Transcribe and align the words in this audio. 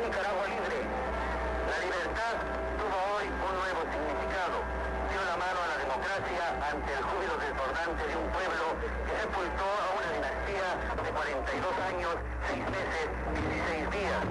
Nicaragua 0.00 0.46
libre. 0.48 0.78
La 1.68 1.78
libertad 1.84 2.34
tuvo 2.80 2.96
hoy 3.12 3.26
un 3.28 3.54
nuevo 3.60 3.80
significado. 3.92 4.56
Dio 5.12 5.20
la 5.28 5.36
mano 5.36 5.58
a 5.60 5.68
la 5.68 5.78
democracia 5.84 6.44
ante 6.56 6.90
el 6.92 7.02
júbilo 7.04 7.34
desbordante 7.36 8.02
de 8.08 8.16
un 8.16 8.28
pueblo 8.32 8.64
que 9.04 9.12
sepultó 9.20 9.66
a 9.68 9.88
una 10.00 10.08
dinastía 10.16 10.68
de 11.04 11.10
42 11.12 11.76
años, 11.90 12.14
6 12.48 12.64
meses, 12.72 13.04
16 13.44 13.90
días. 13.92 14.22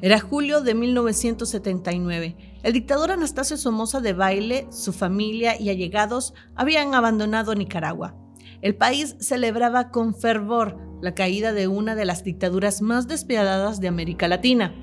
Era 0.00 0.20
julio 0.20 0.60
de 0.60 0.74
1979. 0.74 2.36
El 2.62 2.72
dictador 2.72 3.10
Anastasio 3.10 3.56
Somoza 3.56 4.00
de 4.00 4.12
Baile, 4.12 4.66
su 4.70 4.92
familia 4.92 5.60
y 5.60 5.70
allegados 5.70 6.34
habían 6.54 6.94
abandonado 6.94 7.54
Nicaragua. 7.54 8.14
El 8.60 8.74
país 8.74 9.16
celebraba 9.20 9.90
con 9.90 10.14
fervor 10.14 10.87
la 11.00 11.14
caída 11.14 11.52
de 11.52 11.68
una 11.68 11.94
de 11.94 12.04
las 12.04 12.24
dictaduras 12.24 12.82
más 12.82 13.08
despiadadas 13.08 13.80
de 13.80 13.88
América 13.88 14.28
Latina. 14.28 14.74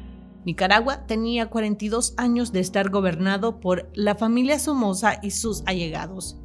Nicaragua 0.46 1.08
tenía 1.08 1.48
42 1.48 2.14
años 2.18 2.52
de 2.52 2.60
estar 2.60 2.90
gobernado 2.90 3.60
por 3.60 3.90
la 3.94 4.16
familia 4.16 4.60
Somoza 4.60 5.20
y 5.22 5.32
sus 5.32 5.64
allegados, 5.66 6.38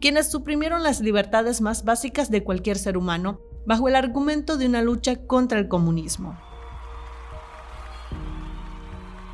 quienes 0.00 0.30
suprimieron 0.30 0.82
las 0.82 1.00
libertades 1.00 1.60
más 1.60 1.84
básicas 1.84 2.30
de 2.30 2.42
cualquier 2.42 2.78
ser 2.78 2.96
humano 2.96 3.40
bajo 3.66 3.88
el 3.88 3.96
argumento 3.96 4.56
de 4.56 4.66
una 4.66 4.82
lucha 4.82 5.16
contra 5.26 5.58
el 5.58 5.68
comunismo. 5.68 6.36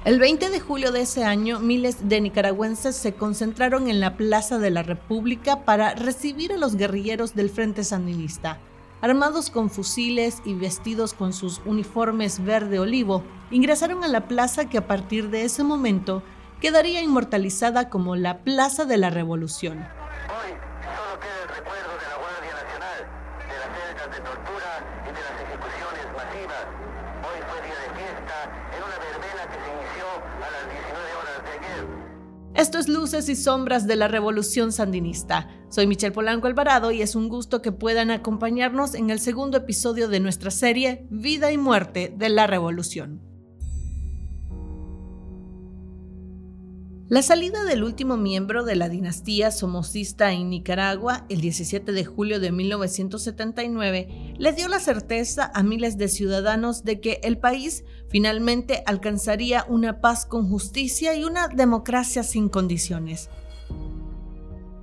El 0.05 0.19
20 0.19 0.51
de 0.51 0.61
julio 0.61 0.91
de 0.91 1.03
ese 1.03 1.25
año, 1.25 1.61
miles 1.61 2.09
de 2.09 2.21
nicaragüenses 2.21 2.97
se 2.97 3.15
concentraron 3.15 3.89
en 3.89 4.01
la 4.01 4.17
Plaza 4.17 4.59
de 4.59 4.71
la 4.71 4.83
República 4.83 5.65
para 5.65 5.95
recibir 5.95 6.53
a 6.53 6.57
los 6.57 6.77
guerrilleros 6.77 7.35
del 7.35 7.51
Frente 7.51 7.85
Sandinista. 7.85 8.59
Armados 9.01 9.51
con 9.51 9.71
fusiles 9.71 10.43
y 10.45 10.55
vestidos 10.55 11.15
con 11.15 11.33
sus 11.33 11.61
uniformes 11.65 12.45
verde 12.45 12.81
olivo, 12.81 13.23
ingresaron 13.53 14.03
a 14.03 14.09
la 14.09 14.27
plaza 14.27 14.69
que 14.69 14.79
a 14.79 14.89
partir 14.89 15.31
de 15.31 15.45
ese 15.45 15.63
momento 15.63 16.25
quedaría 16.61 17.01
inmortalizada 17.01 17.91
como 17.91 18.17
la 18.17 18.43
Plaza 18.43 18.87
de 18.87 18.97
la 18.97 19.11
Revolución. 19.11 19.79
Hoy 19.79 20.51
solo 20.83 21.21
queda 21.21 21.43
el 21.43 21.49
recuerdo 21.49 21.95
de 21.95 22.07
la 22.11 22.19
Guardia 22.19 22.55
Nacional, 22.59 23.01
de 23.39 23.55
las 23.55 23.71
celdas 23.79 24.11
de 24.11 24.21
tortura 24.27 24.71
y 25.05 25.11
de 25.15 25.23
las 25.23 25.37
ejecuciones 25.47 26.07
masivas. 26.19 26.67
Hoy 27.23 27.39
fue 27.47 27.59
día 27.63 27.79
de 27.79 27.91
fiesta 28.03 28.37
en 28.75 28.83
una 28.83 28.99
verbena 28.99 29.43
que 29.47 29.59
se 29.63 29.69
inició 29.79 30.07
a 30.43 30.49
las 30.51 30.65
19 30.75 31.15
horas 31.23 31.39
de 31.47 31.51
ayer. 31.55 31.87
Esto 32.55 32.79
es 32.81 32.89
Luces 32.89 33.29
y 33.29 33.37
Sombras 33.37 33.87
de 33.87 33.95
la 33.95 34.09
Revolución 34.09 34.73
Sandinista. 34.73 35.49
Soy 35.71 35.87
Michelle 35.87 36.13
Polanco 36.13 36.47
Alvarado 36.47 36.91
y 36.93 37.03
es 37.03 37.15
un 37.15 37.29
gusto 37.29 37.61
que 37.61 37.73
puedan 37.73 38.11
acompañarnos 38.11 38.95
en 38.95 39.11
el 39.11 39.21
segundo 39.21 39.59
episodio 39.59 40.09
de 40.09 40.19
nuestra 40.19 40.51
serie 40.51 41.07
Vida 41.11 41.53
y 41.53 41.59
Muerte 41.59 42.11
de 42.17 42.31
la 42.31 42.47
Revolución. 42.47 43.21
La 47.11 47.21
salida 47.21 47.65
del 47.65 47.85
último 47.85 48.17
miembro 48.17 48.65
de 48.65 48.77
la 48.77 48.89
dinastía 48.89 49.51
somocista 49.51 50.33
en 50.33 50.49
Nicaragua, 50.49 51.27
el 51.29 51.43
17 51.43 51.93
de 51.93 52.05
julio 52.05 52.41
de 52.41 52.51
1979, 52.51 54.35
le 54.39 54.53
dio 54.53 54.69
la 54.69 54.81
certeza 54.81 55.51
a 55.55 55.63
miles 55.63 55.99
de 55.99 56.09
ciudadanos 56.09 56.85
de 56.85 57.01
que 57.01 57.21
el 57.23 57.37
país 57.37 57.85
finalmente 58.09 58.83
alcanzaría 58.87 59.67
una 59.69 60.01
paz 60.01 60.25
con 60.25 60.49
justicia 60.49 61.15
y 61.15 61.25
una 61.25 61.49
democracia 61.49 62.23
sin 62.23 62.49
condiciones. 62.49 63.29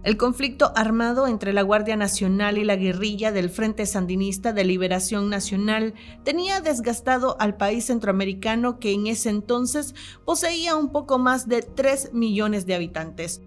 El 0.06 0.18
conflicto 0.18 0.72
armado 0.76 1.26
entre 1.26 1.52
la 1.52 1.64
Guardia 1.64 1.98
Nacional 1.98 2.60
y 2.60 2.64
la 2.64 2.76
guerrilla 2.76 3.32
del 3.32 3.50
Frente 3.50 3.88
Sandinista 3.88 4.54
de 4.54 4.64
Liberación 4.64 5.32
Nacional 5.32 5.96
tenía 6.24 6.62
desgastado 6.62 7.38
al 7.40 7.58
país 7.58 7.86
centroamericano 7.86 8.78
que 8.78 8.94
en 8.94 9.08
ese 9.08 9.32
entonces 9.32 9.96
poseía 10.24 10.76
un 10.76 10.92
poco 10.92 11.18
más 11.18 11.48
de 11.48 11.64
3 11.64 12.14
millones 12.14 12.68
de 12.68 12.76
habitantes. 12.76 13.42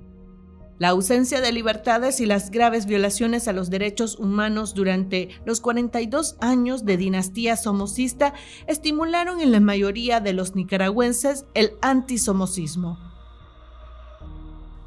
La 0.81 0.89
ausencia 0.89 1.41
de 1.41 1.53
libertades 1.53 2.21
y 2.21 2.27
las 2.27 2.50
graves 2.50 2.87
violaciones 2.87 3.47
a 3.47 3.53
los 3.53 3.71
derechos 3.71 4.19
humanos 4.19 4.75
durante 4.75 5.28
los 5.44 5.60
42 5.60 6.38
años 6.41 6.84
de 6.84 6.97
dinastía 6.97 7.56
somocista 7.56 8.34
estimularon 8.66 9.41
en 9.41 9.53
la 9.53 9.60
mayoría 9.60 10.19
de 10.19 10.33
los 10.33 10.56
nicaragüenses 10.56 11.47
el 11.54 11.75
antisomocismo. 11.83 13.08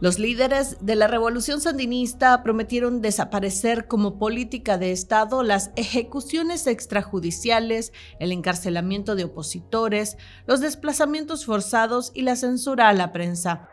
Los 0.01 0.17
líderes 0.17 0.83
de 0.83 0.95
la 0.95 1.05
revolución 1.05 1.61
sandinista 1.61 2.41
prometieron 2.41 3.03
desaparecer 3.03 3.87
como 3.87 4.17
política 4.17 4.79
de 4.79 4.91
Estado 4.91 5.43
las 5.43 5.71
ejecuciones 5.75 6.65
extrajudiciales, 6.65 7.93
el 8.19 8.31
encarcelamiento 8.31 9.13
de 9.13 9.25
opositores, 9.25 10.17
los 10.47 10.59
desplazamientos 10.59 11.45
forzados 11.45 12.11
y 12.15 12.23
la 12.23 12.35
censura 12.35 12.89
a 12.89 12.93
la 12.93 13.11
prensa. 13.11 13.69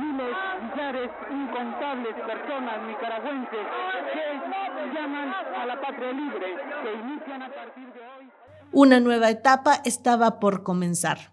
Miles, 0.00 0.34
millares, 0.64 1.10
incontables 1.30 2.14
personas 2.26 2.84
nicaragüenses 2.88 3.60
que 4.12 4.94
llaman 5.00 5.32
a 5.32 5.66
la 5.66 5.80
patria 5.80 6.10
libre, 6.10 6.56
que 6.82 6.92
inician 6.92 7.40
a 7.40 7.54
partir 7.54 7.84
de 7.92 8.00
hoy. 8.00 8.28
Una 8.72 8.98
nueva 8.98 9.30
etapa 9.30 9.80
estaba 9.84 10.40
por 10.40 10.64
comenzar. 10.64 11.30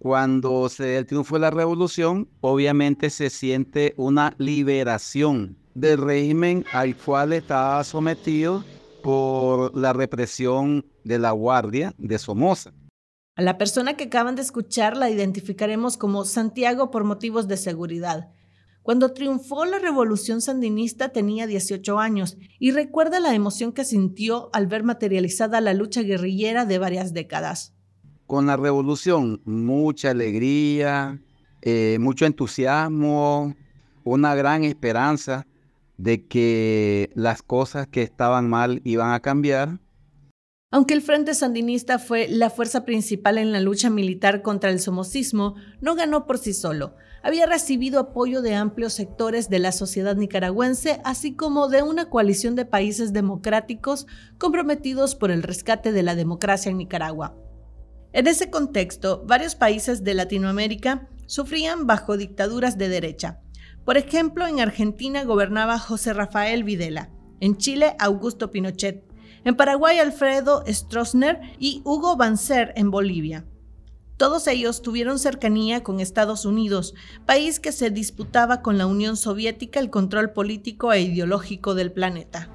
Cuando 0.00 0.66
se 0.70 0.96
el 0.96 1.04
triunfo 1.04 1.34
de 1.34 1.42
la 1.42 1.50
revolución, 1.50 2.30
obviamente 2.40 3.10
se 3.10 3.28
siente 3.28 3.92
una 3.98 4.34
liberación 4.38 5.58
del 5.74 5.98
régimen 5.98 6.64
al 6.72 6.96
cual 6.96 7.34
estaba 7.34 7.84
sometido 7.84 8.64
por 9.02 9.76
la 9.76 9.92
represión 9.92 10.86
de 11.04 11.18
la 11.18 11.32
Guardia 11.32 11.92
de 11.98 12.18
Somoza. 12.18 12.72
A 13.36 13.42
la 13.42 13.58
persona 13.58 13.92
que 13.98 14.04
acaban 14.04 14.36
de 14.36 14.40
escuchar 14.40 14.96
la 14.96 15.10
identificaremos 15.10 15.98
como 15.98 16.24
Santiago 16.24 16.90
por 16.90 17.04
motivos 17.04 17.46
de 17.46 17.58
seguridad. 17.58 18.30
Cuando 18.82 19.12
triunfó 19.12 19.66
la 19.66 19.78
revolución 19.78 20.40
sandinista 20.40 21.10
tenía 21.10 21.46
18 21.46 21.98
años 21.98 22.38
y 22.58 22.70
recuerda 22.70 23.20
la 23.20 23.34
emoción 23.34 23.72
que 23.72 23.84
sintió 23.84 24.48
al 24.54 24.66
ver 24.66 24.82
materializada 24.82 25.60
la 25.60 25.74
lucha 25.74 26.00
guerrillera 26.00 26.64
de 26.64 26.78
varias 26.78 27.12
décadas 27.12 27.74
con 28.30 28.46
la 28.46 28.56
revolución 28.56 29.42
mucha 29.44 30.12
alegría, 30.12 31.20
eh, 31.62 31.98
mucho 31.98 32.26
entusiasmo, 32.26 33.56
una 34.04 34.36
gran 34.36 34.62
esperanza 34.62 35.48
de 35.96 36.28
que 36.28 37.10
las 37.16 37.42
cosas 37.42 37.88
que 37.88 38.02
estaban 38.02 38.48
mal 38.48 38.82
iban 38.84 39.12
a 39.12 39.18
cambiar. 39.18 39.80
Aunque 40.70 40.94
el 40.94 41.02
Frente 41.02 41.34
Sandinista 41.34 41.98
fue 41.98 42.28
la 42.28 42.50
fuerza 42.50 42.84
principal 42.84 43.36
en 43.36 43.50
la 43.50 43.60
lucha 43.60 43.90
militar 43.90 44.42
contra 44.42 44.70
el 44.70 44.78
somocismo, 44.78 45.56
no 45.80 45.96
ganó 45.96 46.24
por 46.24 46.38
sí 46.38 46.52
solo. 46.52 46.94
Había 47.24 47.46
recibido 47.46 47.98
apoyo 47.98 48.42
de 48.42 48.54
amplios 48.54 48.92
sectores 48.92 49.50
de 49.50 49.58
la 49.58 49.72
sociedad 49.72 50.14
nicaragüense, 50.14 51.00
así 51.02 51.34
como 51.34 51.66
de 51.66 51.82
una 51.82 52.08
coalición 52.08 52.54
de 52.54 52.64
países 52.64 53.12
democráticos 53.12 54.06
comprometidos 54.38 55.16
por 55.16 55.32
el 55.32 55.42
rescate 55.42 55.90
de 55.90 56.04
la 56.04 56.14
democracia 56.14 56.70
en 56.70 56.78
Nicaragua. 56.78 57.34
En 58.12 58.26
ese 58.26 58.50
contexto, 58.50 59.22
varios 59.24 59.54
países 59.54 60.02
de 60.02 60.14
Latinoamérica 60.14 61.08
sufrían 61.26 61.86
bajo 61.86 62.16
dictaduras 62.16 62.76
de 62.76 62.88
derecha. 62.88 63.40
Por 63.84 63.96
ejemplo, 63.96 64.48
en 64.48 64.58
Argentina 64.58 65.22
gobernaba 65.24 65.78
José 65.78 66.12
Rafael 66.12 66.64
Videla, 66.64 67.10
en 67.38 67.56
Chile 67.56 67.94
Augusto 68.00 68.50
Pinochet, 68.50 69.04
en 69.44 69.54
Paraguay 69.54 69.98
Alfredo 69.98 70.64
Stroessner 70.66 71.40
y 71.60 71.82
Hugo 71.84 72.16
Banzer 72.16 72.72
en 72.76 72.90
Bolivia. 72.90 73.46
Todos 74.16 74.48
ellos 74.48 74.82
tuvieron 74.82 75.18
cercanía 75.18 75.82
con 75.82 76.00
Estados 76.00 76.44
Unidos, 76.44 76.94
país 77.26 77.60
que 77.60 77.72
se 77.72 77.90
disputaba 77.90 78.60
con 78.60 78.76
la 78.76 78.86
Unión 78.86 79.16
Soviética 79.16 79.80
el 79.80 79.88
control 79.88 80.32
político 80.32 80.92
e 80.92 81.00
ideológico 81.00 81.74
del 81.74 81.92
planeta. 81.92 82.50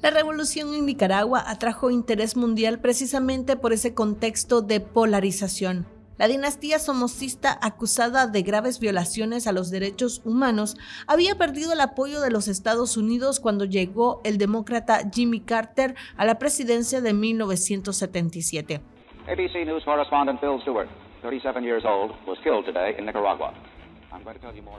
La 0.00 0.10
revolución 0.10 0.74
en 0.74 0.86
Nicaragua 0.86 1.42
atrajo 1.44 1.90
interés 1.90 2.36
mundial 2.36 2.78
precisamente 2.78 3.56
por 3.56 3.72
ese 3.72 3.94
contexto 3.94 4.62
de 4.62 4.78
polarización. 4.78 5.86
La 6.18 6.28
dinastía 6.28 6.78
somocista, 6.78 7.58
acusada 7.60 8.28
de 8.28 8.42
graves 8.42 8.78
violaciones 8.78 9.48
a 9.48 9.52
los 9.52 9.72
derechos 9.72 10.22
humanos, 10.24 10.76
había 11.08 11.36
perdido 11.36 11.72
el 11.72 11.80
apoyo 11.80 12.20
de 12.20 12.30
los 12.30 12.46
Estados 12.46 12.96
Unidos 12.96 13.40
cuando 13.40 13.64
llegó 13.64 14.20
el 14.22 14.38
demócrata 14.38 15.00
Jimmy 15.12 15.40
Carter 15.40 15.96
a 16.16 16.24
la 16.24 16.38
presidencia 16.38 17.00
de 17.00 17.12
1977. 17.12 18.80
ABC 19.26 19.66
News 19.66 19.84
correspondent 19.84 20.38
Phil 20.38 20.60
Stewart, 20.62 20.88
37 21.22 21.64
years 21.64 21.84
old, 21.84 22.12
was 22.24 22.38
killed 22.44 22.64
today 22.64 22.94
in 22.96 23.04
Nicaragua. 23.04 23.52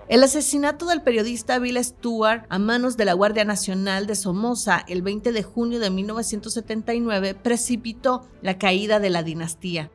El 0.08 0.24
asesinato 0.24 0.86
del 0.88 1.02
periodista 1.02 1.60
Bill 1.60 1.84
Stewart 1.84 2.46
a 2.50 2.60
manos 2.60 2.98
de 2.98 3.06
la 3.06 3.14
Guardia 3.14 3.46
Nacional 3.46 4.08
de 4.08 4.16
Somoza 4.16 4.84
el 4.88 5.02
20 5.02 5.32
de 5.32 5.44
junio 5.44 5.80
de 5.80 5.90
1979 5.90 7.36
precipitó 7.36 8.28
la 8.42 8.58
caída 8.58 9.00
de 9.00 9.10
la 9.10 9.24
dinastía. 9.24 9.92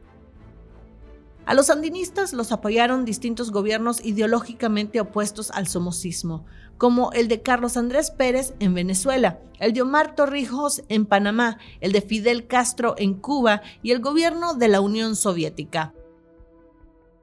A 1.46 1.52
los 1.52 1.66
sandinistas 1.66 2.32
los 2.32 2.52
apoyaron 2.52 3.04
distintos 3.04 3.50
gobiernos 3.50 4.02
ideológicamente 4.02 5.00
opuestos 5.00 5.50
al 5.50 5.66
somocismo, 5.66 6.46
como 6.78 7.12
el 7.12 7.28
de 7.28 7.42
Carlos 7.42 7.76
Andrés 7.76 8.10
Pérez 8.10 8.54
en 8.60 8.72
Venezuela, 8.72 9.40
el 9.58 9.74
de 9.74 9.82
Omar 9.82 10.14
Torrijos 10.14 10.82
en 10.88 11.04
Panamá, 11.04 11.58
el 11.80 11.92
de 11.92 12.00
Fidel 12.00 12.46
Castro 12.46 12.94
en 12.96 13.14
Cuba 13.14 13.60
y 13.82 13.90
el 13.90 14.00
gobierno 14.00 14.54
de 14.54 14.68
la 14.68 14.80
Unión 14.80 15.16
Soviética. 15.16 15.92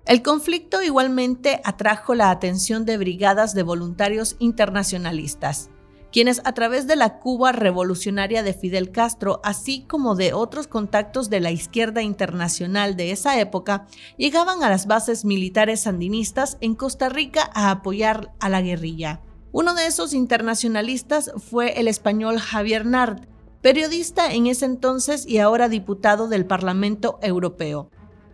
El 0.06 0.21
conflicto 0.21 0.81
igualmente 0.81 1.62
atrajo 1.63 2.15
la 2.15 2.31
atención 2.31 2.86
de 2.86 2.98
brigadas 2.98 3.53
de 3.53 3.63
voluntarios 3.63 4.36
internacionalistas 4.39 5.69
quienes 6.12 6.42
a 6.44 6.53
través 6.53 6.88
de 6.88 6.95
la 6.95 7.19
Cuba 7.19 7.51
revolucionaria 7.51 8.44
de 8.44 8.53
Fidel 8.53 8.92
Castro, 8.92 9.39
así 9.44 9.86
como 9.88 10.15
de 10.15 10.33
otros 10.33 10.68
contactos 10.68 11.30
de 11.30 11.39
la 11.39 11.51
izquierda 11.51 12.01
internacional 12.01 12.95
de 12.95 13.12
esa 13.12 13.39
época, 13.39 13.88
llegaban 14.18 14.63
a 14.63 14.69
las 14.69 14.88
bases 14.88 15.25
militares 15.25 15.81
sandinistas 15.81 16.57
en 16.59 16.75
Costa 16.75 17.09
Rica 17.09 17.50
a 17.54 17.71
apoyar 17.71 18.33
a 18.39 18.50
la 18.50 18.62
guerrilla. 18.62 19.21
Uno 19.54 19.74
de 19.74 19.86
esos 19.86 20.13
internacionalistas 20.13 21.31
fue 21.38 21.80
el 21.80 21.88
español 21.88 22.39
Javier 22.39 22.86
Nart, 22.86 23.25
periodista 23.62 24.33
en 24.33 24.47
ese 24.47 24.65
entonces 24.65 25.25
y 25.25 25.39
ahora 25.39 25.69
diputado 25.69 26.27
del 26.27 26.45
Parlamento 26.45 27.19
Europeo. 27.21 27.89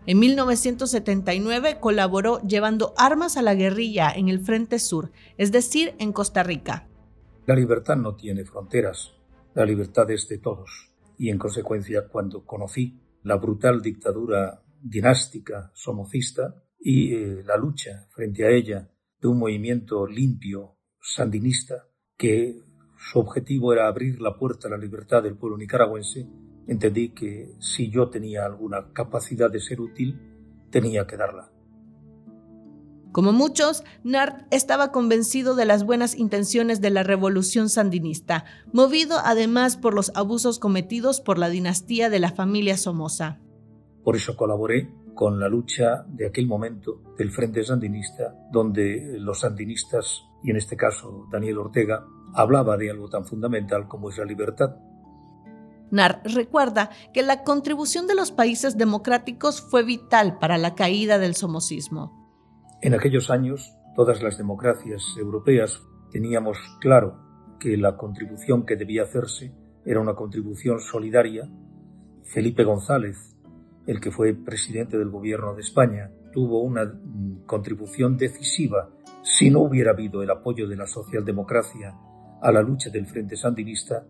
En 0.08 0.20
1979 0.20 1.80
colaboró 1.80 2.40
llevando 2.40 2.94
armas 2.96 3.36
a 3.36 3.42
la 3.42 3.54
guerrilla 3.54 4.10
en 4.10 4.30
el 4.30 4.40
Frente 4.40 4.78
Sur, 4.78 5.12
es 5.36 5.52
decir, 5.52 5.92
en 5.98 6.14
Costa 6.14 6.42
Rica. 6.42 6.88
La 7.44 7.54
libertad 7.54 7.96
no 7.96 8.16
tiene 8.16 8.46
fronteras, 8.46 9.12
la 9.54 9.66
libertad 9.66 10.10
es 10.10 10.26
de 10.26 10.38
todos. 10.38 10.94
Y 11.18 11.28
en 11.28 11.36
consecuencia, 11.36 12.08
cuando 12.08 12.46
conocí 12.46 12.98
la 13.22 13.36
brutal 13.36 13.82
dictadura 13.82 14.62
dinástica 14.80 15.70
somocista 15.74 16.54
y 16.80 17.12
eh, 17.12 17.42
la 17.44 17.58
lucha 17.58 18.08
frente 18.08 18.46
a 18.46 18.50
ella 18.50 18.90
de 19.20 19.28
un 19.28 19.38
movimiento 19.38 20.06
limpio 20.06 20.78
sandinista 21.02 21.86
que 22.16 22.62
su 22.96 23.18
objetivo 23.18 23.74
era 23.74 23.86
abrir 23.86 24.22
la 24.22 24.38
puerta 24.38 24.68
a 24.68 24.70
la 24.70 24.78
libertad 24.78 25.22
del 25.22 25.36
pueblo 25.36 25.58
nicaragüense, 25.58 26.26
entendí 26.68 27.10
que 27.10 27.54
si 27.58 27.90
yo 27.90 28.10
tenía 28.10 28.44
alguna 28.44 28.92
capacidad 28.92 29.50
de 29.50 29.60
ser 29.60 29.80
útil, 29.80 30.20
tenía 30.70 31.06
que 31.06 31.16
darla. 31.16 31.50
Como 33.10 33.32
muchos, 33.32 33.82
Nart 34.04 34.46
estaba 34.50 34.92
convencido 34.92 35.56
de 35.56 35.64
las 35.64 35.84
buenas 35.84 36.14
intenciones 36.14 36.80
de 36.80 36.90
la 36.90 37.02
revolución 37.02 37.70
sandinista, 37.70 38.44
movido 38.72 39.16
además 39.24 39.76
por 39.76 39.94
los 39.94 40.12
abusos 40.14 40.58
cometidos 40.58 41.20
por 41.20 41.38
la 41.38 41.48
dinastía 41.48 42.10
de 42.10 42.20
la 42.20 42.30
familia 42.30 42.76
Somoza. 42.76 43.40
Por 44.04 44.14
eso 44.14 44.36
colaboré 44.36 44.90
con 45.14 45.40
la 45.40 45.48
lucha 45.48 46.04
de 46.06 46.26
aquel 46.26 46.46
momento 46.46 47.02
del 47.16 47.32
Frente 47.32 47.64
Sandinista, 47.64 48.36
donde 48.52 49.16
los 49.18 49.40
sandinistas, 49.40 50.22
y 50.44 50.50
en 50.50 50.56
este 50.56 50.76
caso 50.76 51.26
Daniel 51.32 51.58
Ortega, 51.58 52.06
hablaba 52.34 52.76
de 52.76 52.90
algo 52.90 53.08
tan 53.08 53.24
fundamental 53.24 53.88
como 53.88 54.10
es 54.10 54.18
la 54.18 54.24
libertad. 54.24 54.76
Nart 55.90 56.26
recuerda 56.26 56.90
que 57.12 57.22
la 57.22 57.44
contribución 57.44 58.06
de 58.06 58.14
los 58.14 58.32
países 58.32 58.76
democráticos 58.76 59.60
fue 59.60 59.84
vital 59.84 60.38
para 60.38 60.58
la 60.58 60.74
caída 60.74 61.18
del 61.18 61.34
somocismo. 61.34 62.18
En 62.80 62.94
aquellos 62.94 63.30
años, 63.30 63.74
todas 63.96 64.22
las 64.22 64.38
democracias 64.38 65.02
europeas 65.18 65.82
teníamos 66.10 66.58
claro 66.80 67.18
que 67.58 67.76
la 67.76 67.96
contribución 67.96 68.64
que 68.64 68.76
debía 68.76 69.02
hacerse 69.02 69.52
era 69.84 70.00
una 70.00 70.14
contribución 70.14 70.80
solidaria. 70.80 71.48
Felipe 72.24 72.62
González, 72.64 73.36
el 73.86 74.00
que 74.00 74.10
fue 74.10 74.34
presidente 74.34 74.98
del 74.98 75.10
gobierno 75.10 75.54
de 75.54 75.62
España, 75.62 76.10
tuvo 76.32 76.60
una 76.60 76.84
mm, 76.84 77.46
contribución 77.46 78.16
decisiva. 78.16 78.90
Si 79.22 79.50
no 79.50 79.60
hubiera 79.60 79.92
habido 79.92 80.22
el 80.22 80.30
apoyo 80.30 80.68
de 80.68 80.76
la 80.76 80.86
socialdemocracia 80.86 81.96
a 82.40 82.52
la 82.52 82.62
lucha 82.62 82.90
del 82.90 83.06
Frente 83.06 83.36
Sandinista, 83.36 84.06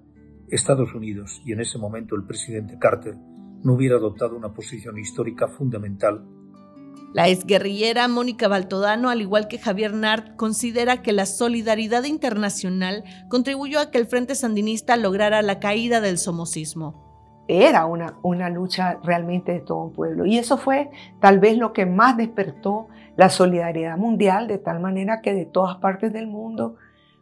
Estados 0.50 0.94
Unidos 0.94 1.40
y 1.44 1.52
en 1.52 1.60
ese 1.60 1.78
momento 1.78 2.14
el 2.14 2.24
presidente 2.24 2.78
Carter 2.78 3.16
no 3.62 3.74
hubiera 3.74 3.96
adoptado 3.96 4.36
una 4.36 4.52
posición 4.52 4.98
histórica 4.98 5.48
fundamental 5.48 6.24
la 7.14 7.28
exguerrillera 7.28 8.06
Mónica 8.06 8.48
Baltodano, 8.48 9.08
al 9.08 9.22
igual 9.22 9.48
que 9.48 9.58
Javier 9.58 9.94
Nart, 9.94 10.36
considera 10.36 11.00
que 11.00 11.12
la 11.12 11.24
solidaridad 11.24 12.04
internacional 12.04 13.02
contribuyó 13.30 13.80
a 13.80 13.90
que 13.90 13.96
el 13.96 14.06
Frente 14.06 14.34
Sandinista 14.34 14.96
lograra 14.96 15.40
la 15.40 15.58
caída 15.58 16.02
del 16.02 16.18
somocismo. 16.18 17.06
Era 17.48 17.86
una, 17.86 18.18
una 18.22 18.50
lucha 18.50 18.98
realmente 19.02 19.52
de 19.52 19.60
todo 19.60 19.84
un 19.84 19.92
pueblo 19.94 20.26
y 20.26 20.36
eso 20.36 20.58
fue 20.58 20.90
tal 21.18 21.38
vez 21.38 21.56
lo 21.56 21.72
que 21.72 21.86
más 21.86 22.14
despertó 22.18 22.88
la 23.16 23.30
solidaridad 23.30 23.96
mundial, 23.96 24.46
de 24.46 24.58
tal 24.58 24.80
manera 24.80 25.22
que 25.22 25.32
de 25.32 25.46
todas 25.46 25.78
partes 25.78 26.12
del 26.12 26.26
mundo 26.26 26.76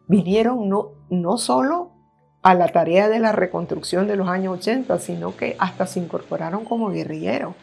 vinieron 0.09 0.69
no, 0.69 0.95
no 1.11 1.39
solo 1.39 1.93
a 2.47 2.55
la 2.55 2.69
tarea 2.69 3.09
de 3.09 3.19
la 3.19 3.33
reconstrucción 3.33 4.07
de 4.07 4.15
los 4.15 4.29
años 4.29 4.59
80, 4.59 5.01
sino 5.01 5.37
que 5.37 5.57
hasta 5.59 5.85
se 5.85 5.99
incorporaron 5.99 6.65
como 6.65 6.91
guerrilleros. 6.91 7.57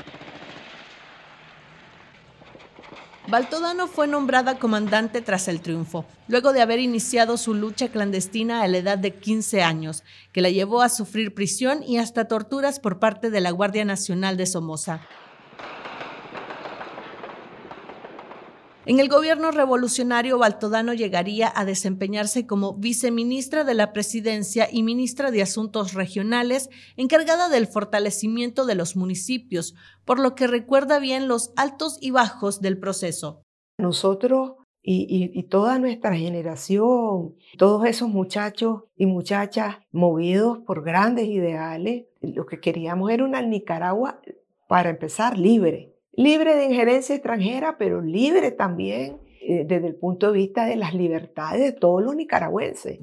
Baltodano 3.30 3.88
fue 3.88 4.08
nombrada 4.08 4.60
comandante 4.60 5.22
tras 5.22 5.48
el 5.48 5.62
triunfo, 5.62 6.04
luego 6.28 6.52
de 6.52 6.62
haber 6.62 6.80
iniciado 6.80 7.38
su 7.38 7.54
lucha 7.54 7.88
clandestina 7.88 8.62
a 8.62 8.68
la 8.68 8.80
edad 8.80 8.98
de 8.98 9.12
15 9.12 9.64
años, 9.64 10.04
que 10.34 10.42
la 10.42 10.50
llevó 10.50 10.82
a 10.82 10.90
sufrir 10.90 11.34
prisión 11.34 11.82
y 11.82 12.00
hasta 12.00 12.28
torturas 12.28 12.82
por 12.82 13.00
parte 13.00 13.30
de 13.30 13.40
la 13.40 13.52
Guardia 13.52 13.86
Nacional 13.86 14.36
de 14.36 14.48
Somoza. 14.48 15.00
En 18.86 19.00
el 19.00 19.08
gobierno 19.08 19.52
revolucionario, 19.52 20.38
Baltodano 20.38 20.94
llegaría 20.94 21.50
a 21.56 21.64
desempeñarse 21.64 22.46
como 22.46 22.74
viceministra 22.74 23.64
de 23.64 23.76
la 23.76 23.94
Presidencia 23.94 24.68
y 24.70 24.84
ministra 24.84 25.32
de 25.32 25.42
Asuntos 25.42 25.94
Regionales, 25.94 26.70
encargada 26.98 27.48
del 27.48 27.68
fortalecimiento 27.68 28.66
de 28.66 28.76
los 28.76 28.98
municipios, 28.98 29.74
por 30.04 30.20
lo 30.20 30.36
que 30.36 30.48
recuerda 30.48 31.00
bien 31.00 31.30
los 31.30 31.54
altos 31.56 31.98
y 32.02 32.12
bajos 32.12 32.60
del 32.60 32.78
proceso. 32.78 33.42
Nosotros 33.78 34.56
y, 34.82 35.44
toda 35.44 35.80
nuestra 35.80 36.14
generación, 36.14 37.36
todos 37.58 37.86
esos 37.86 38.10
muchachos 38.10 38.84
y 38.98 39.06
muchachas 39.06 39.78
movidos 39.94 40.60
por 40.66 40.84
grandes 40.84 41.28
ideales, 41.30 42.08
lo 42.20 42.46
que 42.46 42.60
queríamos 42.60 43.12
era 43.12 43.24
una 43.24 43.42
Nicaragua, 43.42 44.20
para 44.68 44.90
empezar, 44.90 45.38
libre 45.38 45.93
libre 46.16 46.56
de 46.56 46.66
injerencia 46.66 47.16
extranjera, 47.16 47.78
pero 47.78 48.02
libre 48.02 48.52
también 48.52 49.18
eh, 49.42 49.66
desde 49.68 49.88
el 49.88 49.96
punto 49.96 50.32
de 50.32 50.38
vista 50.38 50.66
de 50.66 50.76
las 50.76 50.94
libertades 50.94 51.62
de 51.62 51.72
todos 51.72 52.02
los 52.04 52.16
nicaragüenses. 52.16 53.00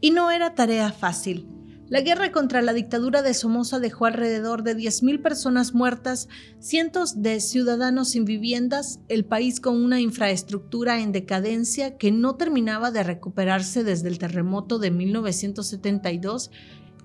Y 0.00 0.10
no 0.10 0.30
era 0.30 0.54
tarea 0.54 0.92
fácil. 0.92 1.48
La 1.88 2.00
guerra 2.00 2.32
contra 2.32 2.62
la 2.62 2.72
dictadura 2.72 3.20
de 3.20 3.34
Somoza 3.34 3.78
dejó 3.78 4.06
alrededor 4.06 4.62
de 4.62 4.74
10.000 4.74 5.22
personas 5.22 5.74
muertas, 5.74 6.28
cientos 6.58 7.20
de 7.20 7.40
ciudadanos 7.40 8.08
sin 8.08 8.24
viviendas, 8.24 9.00
el 9.08 9.26
país 9.26 9.60
con 9.60 9.82
una 9.84 10.00
infraestructura 10.00 11.00
en 11.00 11.12
decadencia 11.12 11.98
que 11.98 12.10
no 12.10 12.36
terminaba 12.36 12.90
de 12.90 13.02
recuperarse 13.02 13.84
desde 13.84 14.08
el 14.08 14.18
terremoto 14.18 14.78
de 14.78 14.90
1972 14.90 16.50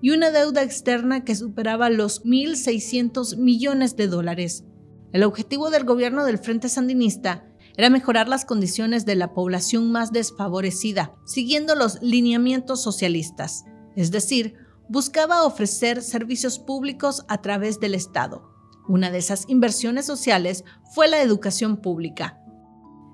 y 0.02 0.12
una 0.12 0.32
deuda 0.32 0.64
externa 0.64 1.24
que 1.24 1.36
superaba 1.36 1.90
los 1.90 2.24
1.600 2.24 3.38
millones 3.38 3.96
de 3.96 4.08
dólares. 4.08 4.64
El 5.12 5.24
objetivo 5.24 5.70
del 5.70 5.84
gobierno 5.84 6.26
del 6.26 6.38
Frente 6.38 6.70
Sandinista 6.70 7.46
era 7.76 7.90
mejorar 7.90 8.28
las 8.28 8.46
condiciones 8.46 9.06
de 9.06 9.16
la 9.16 9.34
población 9.34 9.92
más 9.92 10.12
desfavorecida, 10.12 11.16
siguiendo 11.26 11.76
los 11.76 12.02
lineamientos 12.02 12.84
socialistas, 12.84 13.66
es 13.96 14.12
decir, 14.12 14.56
buscaba 14.90 15.46
ofrecer 15.46 16.02
servicios 16.02 16.60
públicos 16.60 17.24
a 17.28 17.42
través 17.42 17.80
del 17.80 17.96
Estado. 17.96 18.50
Una 18.88 19.12
de 19.12 19.20
esas 19.20 19.46
inversiones 19.48 20.06
sociales 20.06 20.64
fue 20.94 21.08
la 21.08 21.22
educación 21.22 21.78
pública. 21.78 22.42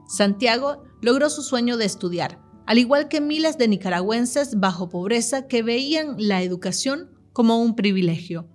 Santiago 0.08 0.84
logró 1.02 1.30
su 1.30 1.42
sueño 1.42 1.78
de 1.78 1.86
estudiar, 1.86 2.40
al 2.66 2.78
igual 2.78 3.08
que 3.08 3.22
miles 3.22 3.58
de 3.58 3.68
nicaragüenses 3.68 4.60
bajo 4.60 4.90
pobreza 4.90 5.48
que 5.48 5.62
veían 5.62 6.16
la 6.18 6.42
educación 6.42 7.10
como 7.34 7.62
un 7.62 7.76
privilegio. 7.76 8.48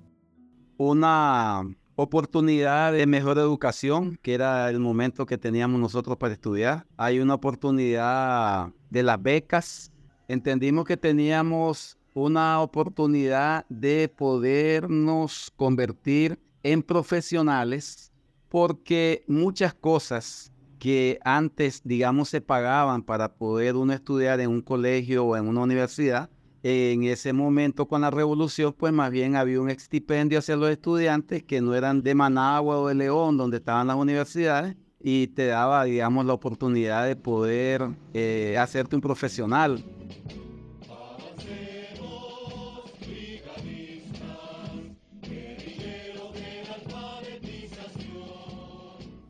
Una 0.77 1.63
oportunidad 1.95 2.93
de 2.93 3.07
mejor 3.07 3.39
educación, 3.39 4.19
que 4.23 4.35
era 4.35 4.69
el 4.71 4.81
momento 4.81 5.27
que 5.27 5.39
teníamos 5.39 5.81
nosotros 5.81 6.17
para 6.17 6.33
estudiar. 6.33 6.87
Hay 6.97 7.21
una 7.21 7.35
oportunidad 7.35 8.71
de 8.89 9.03
las 9.03 9.23
becas. 9.23 9.93
Entendimos 10.27 10.87
que 10.87 10.97
teníamos 10.97 11.99
una 12.15 12.61
oportunidad 12.61 13.67
de 13.69 14.09
podernos 14.09 15.53
convertir 15.57 16.39
en 16.63 16.83
profesionales 16.83 18.13
porque 18.49 19.25
muchas 19.29 19.75
cosas 19.75 20.53
que 20.81 21.21
antes, 21.25 21.83
digamos, 21.85 22.31
se 22.31 22.41
pagaban 22.41 23.03
para 23.03 23.35
poder 23.35 23.77
uno 23.77 23.93
estudiar 23.93 24.41
en 24.41 24.51
un 24.51 24.63
colegio 24.63 25.27
o 25.27 25.37
en 25.37 25.47
una 25.47 25.61
universidad, 25.61 26.31
en 26.63 27.05
ese 27.05 27.33
momento 27.35 27.87
con 27.87 28.01
la 28.01 28.11
revolución, 28.11 28.75
pues 28.77 28.93
más 28.93 29.11
bien 29.11 29.37
había 29.37 29.61
un 29.61 29.71
estipendio 29.71 30.39
hacia 30.39 30.57
los 30.57 30.71
estudiantes 30.71 31.43
que 31.43 31.61
no 31.61 31.75
eran 31.75 32.03
de 32.03 32.15
Managua 32.15 32.79
o 32.79 32.89
de 32.89 32.95
León, 32.95 33.37
donde 33.37 33.59
estaban 33.59 33.87
las 33.87 33.97
universidades, 33.97 34.75
y 34.99 35.29
te 35.29 35.47
daba, 35.47 35.85
digamos, 35.85 36.25
la 36.25 36.33
oportunidad 36.33 37.07
de 37.07 37.15
poder 37.15 37.89
eh, 38.15 38.57
hacerte 38.59 38.97
un 38.97 39.03
profesional. 39.03 39.85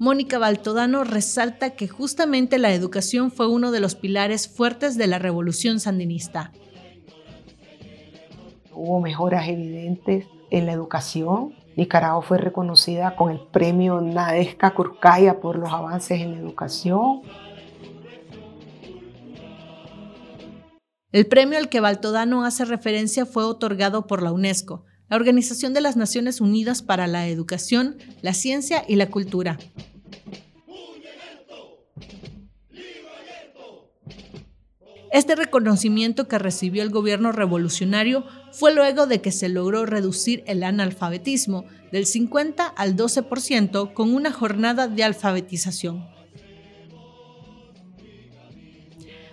Mónica 0.00 0.38
Baltodano 0.38 1.04
resalta 1.04 1.76
que 1.76 1.86
justamente 1.86 2.58
la 2.58 2.72
educación 2.72 3.30
fue 3.30 3.48
uno 3.48 3.70
de 3.70 3.80
los 3.80 3.96
pilares 3.96 4.48
fuertes 4.48 4.96
de 4.96 5.06
la 5.06 5.18
revolución 5.18 5.78
sandinista. 5.78 6.52
Hubo 8.72 8.98
mejoras 9.02 9.46
evidentes 9.46 10.24
en 10.50 10.64
la 10.64 10.72
educación. 10.72 11.52
Nicaragua 11.76 12.22
fue 12.22 12.38
reconocida 12.38 13.14
con 13.14 13.30
el 13.30 13.40
premio 13.52 14.00
Nadesca 14.00 14.72
Kurkaya 14.72 15.38
por 15.38 15.58
los 15.58 15.70
avances 15.70 16.22
en 16.22 16.32
la 16.32 16.38
educación. 16.38 17.20
El 21.12 21.26
premio 21.26 21.58
al 21.58 21.68
que 21.68 21.80
Baltodano 21.80 22.46
hace 22.46 22.64
referencia 22.64 23.26
fue 23.26 23.44
otorgado 23.44 24.06
por 24.06 24.22
la 24.22 24.32
UNESCO, 24.32 24.86
la 25.10 25.16
Organización 25.16 25.74
de 25.74 25.80
las 25.80 25.96
Naciones 25.96 26.40
Unidas 26.40 26.82
para 26.82 27.08
la 27.08 27.26
Educación, 27.26 27.98
la 28.22 28.32
Ciencia 28.32 28.84
y 28.86 28.94
la 28.94 29.10
Cultura. 29.10 29.58
Este 35.12 35.34
reconocimiento 35.34 36.28
que 36.28 36.38
recibió 36.38 36.84
el 36.84 36.90
gobierno 36.90 37.32
revolucionario 37.32 38.24
fue 38.52 38.72
luego 38.72 39.08
de 39.08 39.20
que 39.20 39.32
se 39.32 39.48
logró 39.48 39.84
reducir 39.84 40.44
el 40.46 40.62
analfabetismo 40.62 41.64
del 41.90 42.06
50 42.06 42.64
al 42.64 42.96
12% 42.96 43.92
con 43.92 44.14
una 44.14 44.30
jornada 44.30 44.86
de 44.86 45.02
alfabetización. 45.02 46.19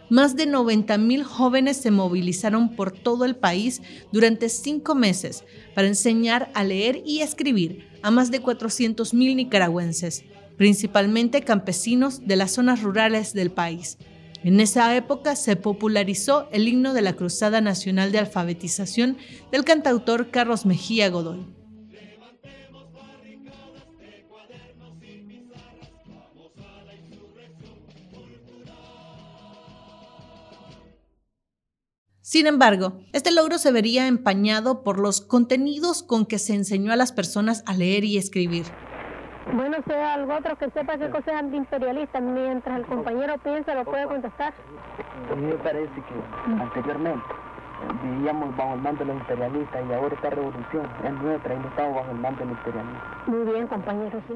Más 0.10 0.38
de 0.38 0.48
90.000 0.48 1.24
jóvenes 1.24 1.78
se 1.78 1.92
movilizaron 1.92 2.76
por 2.76 2.92
todo 2.92 3.26
el 3.26 3.36
país 3.36 3.82
durante 4.12 4.48
cinco 4.48 4.96
meses 4.96 5.44
para 5.76 5.88
enseñar 5.88 6.50
a 6.54 6.64
leer 6.64 7.02
y 7.06 7.20
escribir 7.20 7.90
a 8.02 8.12
más 8.12 8.32
de 8.32 8.42
400.000 8.42 9.36
nicaragüenses, 9.36 10.24
principalmente 10.56 11.42
campesinos 11.42 12.26
de 12.26 12.38
las 12.38 12.52
zonas 12.52 12.82
rurales 12.82 13.34
del 13.34 13.52
país. 13.52 13.98
En 14.44 14.62
esa 14.62 14.96
época 14.96 15.36
se 15.36 15.58
popularizó 15.58 16.48
el 16.52 16.70
himno 16.70 16.94
de 16.94 17.02
la 17.02 17.14
Cruzada 17.14 17.60
Nacional 17.60 18.14
de 18.14 18.20
Alfabetización 18.20 19.18
del 19.52 19.66
cantautor 19.66 20.32
Carlos 20.32 20.66
Mejía 20.66 21.10
Godoy. 21.10 21.57
Sin 32.28 32.46
embargo, 32.46 33.00
este 33.14 33.32
logro 33.32 33.58
se 33.58 33.72
vería 33.72 34.06
empañado 34.06 34.84
por 34.84 35.00
los 35.00 35.22
contenidos 35.22 36.04
con 36.04 36.26
que 36.26 36.40
se 36.40 36.56
enseñó 36.56 36.92
a 36.92 36.98
las 36.98 37.14
personas 37.14 37.64
a 37.66 37.74
leer 37.74 38.04
y 38.04 38.18
escribir. 38.18 38.66
Bueno, 39.56 39.78
sea 39.88 40.16
algo 40.16 40.36
otro 40.36 40.58
que 40.58 40.70
sepa 40.72 40.98
qué 40.98 41.10
cosa 41.10 41.32
es 41.32 41.38
antiimperialista. 41.38 42.20
Mientras 42.20 42.80
el 42.80 42.86
compañero 42.86 43.36
piensa, 43.42 43.76
lo 43.76 43.86
puede 43.86 44.08
contestar. 44.08 44.54
A 45.32 45.36
mí 45.36 45.46
me 45.46 45.54
parece 45.54 45.94
que 45.94 46.52
anteriormente 46.52 47.24
vivíamos 48.04 48.58
bajo 48.58 48.74
el 48.74 48.82
mando 48.82 49.06
de 49.06 49.14
los 49.14 49.22
imperialistas 49.22 49.86
y 49.90 49.94
ahora 49.94 50.14
esta 50.14 50.30
revolución 50.30 50.86
es 51.06 51.14
nuestra 51.14 51.56
y 51.56 51.60
no 51.60 51.68
estamos 51.70 51.96
bajo 51.96 52.12
el 52.12 52.18
mando 52.18 52.40
de 52.42 52.46
los 52.48 52.58
imperialistas. 52.58 53.28
Muy 53.28 53.54
bien, 53.54 53.68
compañero, 53.68 54.22
sí. 54.28 54.34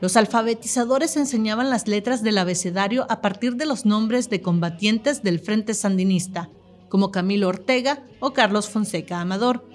Los 0.00 0.16
alfabetizadores 0.16 1.16
enseñaban 1.16 1.70
las 1.70 1.88
letras 1.88 2.22
del 2.22 2.38
abecedario 2.38 3.04
a 3.10 3.20
partir 3.20 3.56
de 3.56 3.66
los 3.66 3.84
nombres 3.84 4.30
de 4.30 4.42
combatientes 4.42 5.24
del 5.24 5.40
Frente 5.40 5.74
Sandinista, 5.74 6.48
como 6.92 7.10
Camilo 7.10 7.48
Ortega 7.48 8.04
o 8.20 8.34
Carlos 8.34 8.68
Fonseca 8.68 9.18
Amador. 9.18 9.66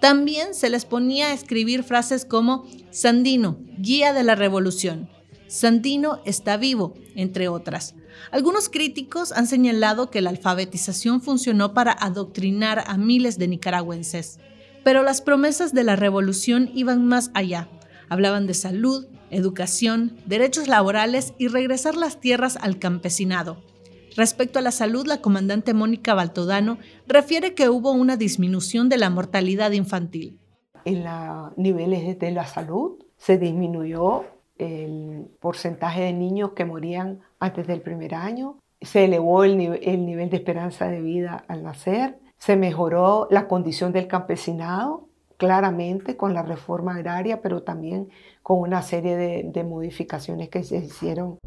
También 0.00 0.54
se 0.54 0.70
les 0.70 0.86
ponía 0.86 1.26
a 1.26 1.32
escribir 1.34 1.82
frases 1.82 2.24
como 2.24 2.64
Sandino, 2.90 3.58
guía 3.76 4.14
de 4.14 4.22
la 4.22 4.34
revolución, 4.34 5.10
Sandino 5.46 6.22
está 6.24 6.56
vivo, 6.56 6.94
entre 7.14 7.48
otras. 7.48 7.94
Algunos 8.30 8.70
críticos 8.70 9.30
han 9.30 9.46
señalado 9.46 10.10
que 10.10 10.22
la 10.22 10.30
alfabetización 10.30 11.20
funcionó 11.20 11.74
para 11.74 11.92
adoctrinar 11.92 12.82
a 12.86 12.96
miles 12.96 13.36
de 13.36 13.48
nicaragüenses. 13.48 14.38
Pero 14.84 15.02
las 15.02 15.20
promesas 15.20 15.74
de 15.74 15.84
la 15.84 15.96
revolución 15.96 16.70
iban 16.74 17.06
más 17.06 17.30
allá. 17.34 17.68
Hablaban 18.08 18.46
de 18.46 18.54
salud, 18.54 19.06
educación, 19.28 20.16
derechos 20.24 20.66
laborales 20.66 21.34
y 21.38 21.48
regresar 21.48 21.94
las 21.94 22.22
tierras 22.22 22.56
al 22.56 22.78
campesinado. 22.78 23.73
Respecto 24.16 24.60
a 24.60 24.62
la 24.62 24.70
salud, 24.70 25.06
la 25.06 25.20
comandante 25.20 25.74
Mónica 25.74 26.14
Baltodano 26.14 26.78
refiere 27.06 27.54
que 27.54 27.68
hubo 27.68 27.90
una 27.90 28.16
disminución 28.16 28.88
de 28.88 28.98
la 28.98 29.10
mortalidad 29.10 29.72
infantil. 29.72 30.38
En 30.84 31.02
los 31.02 31.56
niveles 31.56 32.18
de 32.18 32.30
la 32.30 32.46
salud 32.46 33.04
se 33.16 33.38
disminuyó 33.38 34.24
el 34.58 35.26
porcentaje 35.40 36.02
de 36.02 36.12
niños 36.12 36.52
que 36.52 36.64
morían 36.64 37.22
antes 37.40 37.66
del 37.66 37.80
primer 37.80 38.14
año, 38.14 38.58
se 38.80 39.04
elevó 39.04 39.42
el, 39.42 39.60
el 39.82 40.06
nivel 40.06 40.30
de 40.30 40.36
esperanza 40.36 40.86
de 40.88 41.00
vida 41.00 41.44
al 41.48 41.64
nacer, 41.64 42.20
se 42.38 42.56
mejoró 42.56 43.26
la 43.30 43.48
condición 43.48 43.92
del 43.92 44.06
campesinado, 44.06 45.08
claramente 45.38 46.16
con 46.16 46.34
la 46.34 46.42
reforma 46.42 46.94
agraria, 46.94 47.42
pero 47.42 47.64
también 47.64 48.10
con 48.42 48.60
una 48.60 48.82
serie 48.82 49.16
de 49.16 49.64
modificaciones 49.64 50.50
que 50.50 50.62
se 50.62 50.76
hicieron 50.76 51.38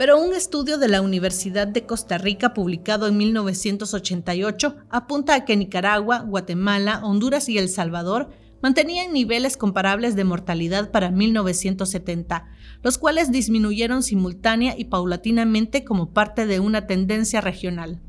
pero 0.00 0.18
un 0.18 0.32
estudio 0.32 0.78
de 0.78 0.88
la 0.88 1.02
Universidad 1.02 1.68
de 1.68 1.84
Costa 1.84 2.16
Rica 2.16 2.54
publicado 2.54 3.06
en 3.06 3.18
1988 3.18 4.76
apunta 4.88 5.34
a 5.34 5.44
que 5.44 5.58
Nicaragua, 5.58 6.20
Guatemala, 6.20 7.02
Honduras 7.04 7.50
y 7.50 7.58
El 7.58 7.68
Salvador 7.68 8.30
mantenían 8.62 9.12
niveles 9.12 9.58
comparables 9.58 10.16
de 10.16 10.24
mortalidad 10.24 10.90
para 10.90 11.10
1970, 11.10 12.48
los 12.82 12.96
cuales 12.96 13.30
disminuyeron 13.30 14.02
simultánea 14.02 14.74
y 14.74 14.86
paulatinamente 14.86 15.84
como 15.84 16.14
parte 16.14 16.46
de 16.46 16.60
una 16.60 16.86
tendencia 16.86 17.42
regional. 17.42 18.00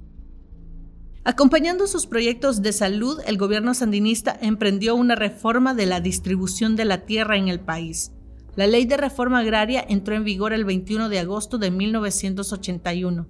Acompañando 1.26 1.88
sus 1.88 2.08
proyectos 2.08 2.62
de 2.62 2.72
salud, 2.72 3.20
el 3.26 3.38
gobierno 3.38 3.74
sandinista 3.74 4.40
emprendió 4.42 4.96
una 4.96 5.16
reforma 5.16 5.74
de 5.74 5.88
la 5.88 6.00
distribución 6.00 6.78
de 6.78 6.86
la 6.86 7.00
tierra 7.00 7.36
en 7.36 7.50
el 7.50 7.60
país. 7.60 8.14
La 8.56 8.68
ley 8.68 8.86
de 8.86 8.98
reforma 8.98 9.40
agraria 9.40 9.86
entró 9.88 10.14
en 10.16 10.26
vigor 10.26 10.52
el 10.52 10.66
21 10.66 11.08
de 11.08 11.20
agosto 11.20 11.58
de 11.58 11.72
1981 11.72 13.28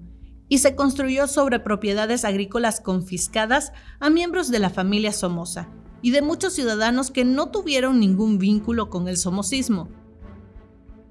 y 0.50 0.58
se 0.58 0.76
construyó 0.76 1.28
sobre 1.28 1.60
propiedades 1.60 2.26
agrícolas 2.26 2.82
confiscadas 2.82 3.72
a 4.00 4.10
miembros 4.10 4.50
de 4.50 4.60
la 4.60 4.72
familia 4.72 5.14
Somoza 5.14 5.70
y 6.02 6.10
de 6.10 6.24
muchos 6.24 6.54
ciudadanos 6.54 7.12
que 7.12 7.24
no 7.24 7.52
tuvieron 7.52 8.00
ningún 8.00 8.40
vínculo 8.40 8.90
con 8.90 9.08
el 9.08 9.16
somocismo. 9.16 9.90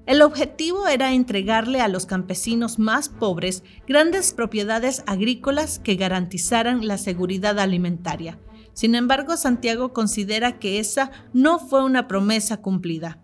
El 0.05 0.21
objetivo 0.23 0.87
era 0.87 1.13
entregarle 1.13 1.79
a 1.79 1.87
los 1.87 2.05
campesinos 2.05 2.79
más 2.79 3.07
pobres 3.07 3.63
grandes 3.87 4.33
propiedades 4.33 5.03
agrícolas 5.07 5.79
que 5.79 5.95
garantizaran 5.95 6.85
la 6.85 6.97
seguridad 6.97 7.59
alimentaria. 7.59 8.39
Sin 8.73 8.95
embargo, 8.95 9.37
Santiago 9.37 9.93
considera 9.93 10.59
que 10.59 10.79
esa 10.79 11.11
no 11.33 11.59
fue 11.59 11.83
una 11.83 12.09
promesa 12.09 12.57
cumplida. 12.57 13.21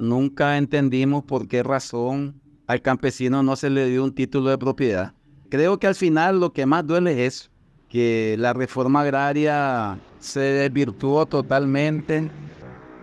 Nunca 0.00 0.58
entendimos 0.58 1.24
por 1.24 1.48
qué 1.48 1.62
razón 1.62 2.40
al 2.66 2.82
campesino 2.82 3.42
no 3.42 3.56
se 3.56 3.70
le 3.70 3.88
dio 3.88 4.04
un 4.04 4.14
título 4.14 4.50
de 4.50 4.58
propiedad. 4.58 5.14
Creo 5.48 5.78
que 5.78 5.86
al 5.86 5.94
final 5.94 6.40
lo 6.40 6.52
que 6.52 6.66
más 6.66 6.86
duele 6.86 7.26
es 7.26 7.50
que 7.88 8.36
la 8.38 8.52
reforma 8.52 9.02
agraria 9.02 9.98
se 10.18 10.40
desvirtuó 10.40 11.26
totalmente. 11.26 12.30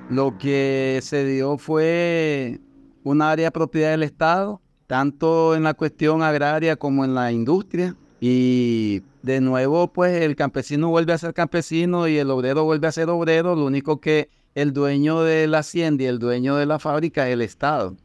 Lo 0.09 0.37
que 0.37 0.99
se 1.01 1.25
dio 1.25 1.57
fue 1.57 2.59
un 3.03 3.21
área 3.21 3.45
de 3.47 3.51
propiedad 3.51 3.91
del 3.91 4.03
Estado, 4.03 4.61
tanto 4.87 5.55
en 5.55 5.63
la 5.63 5.73
cuestión 5.73 6.21
agraria 6.21 6.75
como 6.75 7.05
en 7.05 7.15
la 7.15 7.31
industria. 7.31 7.95
Y 8.19 9.01
de 9.21 9.41
nuevo, 9.41 9.91
pues 9.91 10.21
el 10.21 10.35
campesino 10.35 10.89
vuelve 10.89 11.13
a 11.13 11.17
ser 11.17 11.33
campesino 11.33 12.07
y 12.07 12.17
el 12.17 12.29
obrero 12.29 12.65
vuelve 12.65 12.87
a 12.87 12.91
ser 12.91 13.09
obrero. 13.09 13.55
Lo 13.55 13.65
único 13.65 13.99
que 13.99 14.29
el 14.55 14.73
dueño 14.73 15.21
de 15.21 15.47
la 15.47 15.59
hacienda 15.59 16.03
y 16.03 16.07
el 16.07 16.19
dueño 16.19 16.55
de 16.55 16.65
la 16.65 16.79
fábrica 16.79 17.27
es 17.27 17.33
el 17.33 17.41
Estado. 17.41 17.97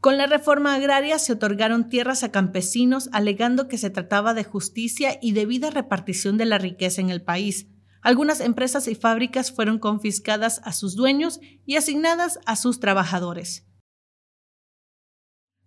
Con 0.00 0.18
la 0.18 0.26
reforma 0.26 0.74
agraria 0.74 1.18
se 1.18 1.32
otorgaron 1.32 1.88
tierras 1.88 2.22
a 2.22 2.30
campesinos 2.30 3.08
alegando 3.12 3.66
que 3.66 3.78
se 3.78 3.90
trataba 3.90 4.34
de 4.34 4.44
justicia 4.44 5.18
y 5.20 5.32
debida 5.32 5.70
repartición 5.70 6.36
de 6.36 6.44
la 6.44 6.58
riqueza 6.58 7.00
en 7.00 7.10
el 7.10 7.22
país. 7.22 7.66
Algunas 8.02 8.40
empresas 8.40 8.86
y 8.86 8.94
fábricas 8.94 9.50
fueron 9.50 9.78
confiscadas 9.78 10.60
a 10.64 10.72
sus 10.72 10.94
dueños 10.94 11.40
y 11.64 11.76
asignadas 11.76 12.38
a 12.46 12.54
sus 12.54 12.78
trabajadores. 12.78 13.66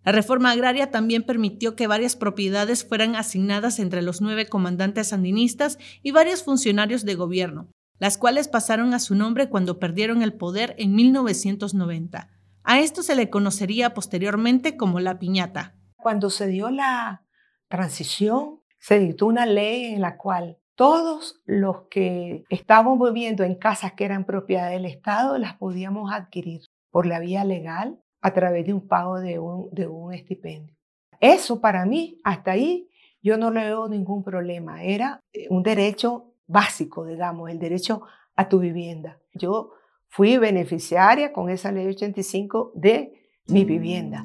La 0.04 0.12
reforma 0.12 0.50
agraria 0.50 0.90
también 0.90 1.24
permitió 1.24 1.76
que 1.76 1.86
varias 1.86 2.16
propiedades 2.16 2.86
fueran 2.86 3.16
asignadas 3.16 3.78
entre 3.78 4.00
los 4.00 4.22
nueve 4.22 4.46
comandantes 4.46 5.08
sandinistas 5.08 5.78
y 6.02 6.12
varios 6.12 6.42
funcionarios 6.42 7.04
de 7.04 7.14
gobierno, 7.16 7.70
las 8.00 8.18
cuales 8.18 8.48
pasaron 8.48 8.94
a 8.94 8.98
su 8.98 9.14
nombre 9.14 9.48
cuando 9.48 9.78
perdieron 9.78 10.22
el 10.22 10.32
poder 10.32 10.74
en 10.78 10.96
1990. 10.96 12.28
A 12.64 12.80
esto 12.80 13.02
se 13.02 13.14
le 13.14 13.30
conocería 13.30 13.94
posteriormente 13.94 14.76
como 14.76 15.00
la 15.00 15.18
piñata. 15.18 15.76
Cuando 15.96 16.30
se 16.30 16.48
dio 16.48 16.70
la 16.70 17.24
transición, 17.68 18.60
se 18.78 18.98
dictó 18.98 19.26
una 19.26 19.44
ley 19.44 19.84
en 19.94 20.00
la 20.00 20.16
cual 20.16 20.58
todos 20.74 21.42
los 21.44 21.82
que 21.90 22.44
estábamos 22.48 22.98
viviendo 22.98 23.44
en 23.44 23.54
casas 23.54 23.92
que 23.92 24.06
eran 24.06 24.24
propiedad 24.24 24.70
del 24.70 24.86
Estado 24.86 25.36
las 25.36 25.56
podíamos 25.56 26.10
adquirir 26.10 26.62
por 26.90 27.04
la 27.04 27.20
vía 27.20 27.44
legal 27.44 28.00
a 28.22 28.32
través 28.32 28.64
de 28.64 28.72
un 28.72 28.88
pago 28.88 29.20
de 29.20 29.38
un, 29.38 29.68
de 29.72 29.86
un 29.86 30.14
estipendio. 30.14 30.74
Eso 31.20 31.60
para 31.60 31.84
mí, 31.84 32.18
hasta 32.24 32.52
ahí, 32.52 32.88
yo 33.22 33.36
no 33.36 33.50
le 33.50 33.64
veo 33.64 33.88
ningún 33.88 34.24
problema. 34.24 34.82
Era 34.82 35.20
eh, 35.34 35.46
un 35.50 35.62
derecho 35.62 36.29
básico, 36.50 37.06
digamos, 37.06 37.50
el 37.50 37.58
derecho 37.58 38.02
a 38.36 38.48
tu 38.48 38.58
vivienda. 38.58 39.18
Yo 39.34 39.70
fui 40.08 40.36
beneficiaria 40.36 41.32
con 41.32 41.48
esa 41.48 41.70
ley 41.70 41.86
85 41.86 42.72
de 42.74 43.12
mi 43.46 43.64
vivienda. 43.64 44.24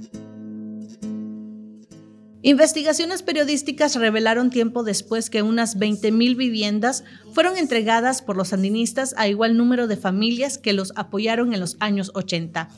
Investigaciones 2.41 3.24
periodísticas 3.24 3.96
revelaron 3.96 4.51
tiempo 4.51 4.84
después 4.84 5.32
que 5.32 5.41
unas 5.41 5.79
20.000 5.79 6.38
viviendas 6.38 7.03
fueron 7.34 7.58
entregadas 7.58 8.22
por 8.22 8.38
los 8.38 8.50
sandinistas 8.50 9.15
a 9.17 9.27
igual 9.27 9.58
número 9.58 9.88
de 9.88 9.98
familias 9.98 10.60
que 10.60 10.74
los 10.74 10.94
apoyaron 10.96 11.53
en 11.53 11.60
los 11.60 11.75
años 11.79 12.12
80. 12.13 12.70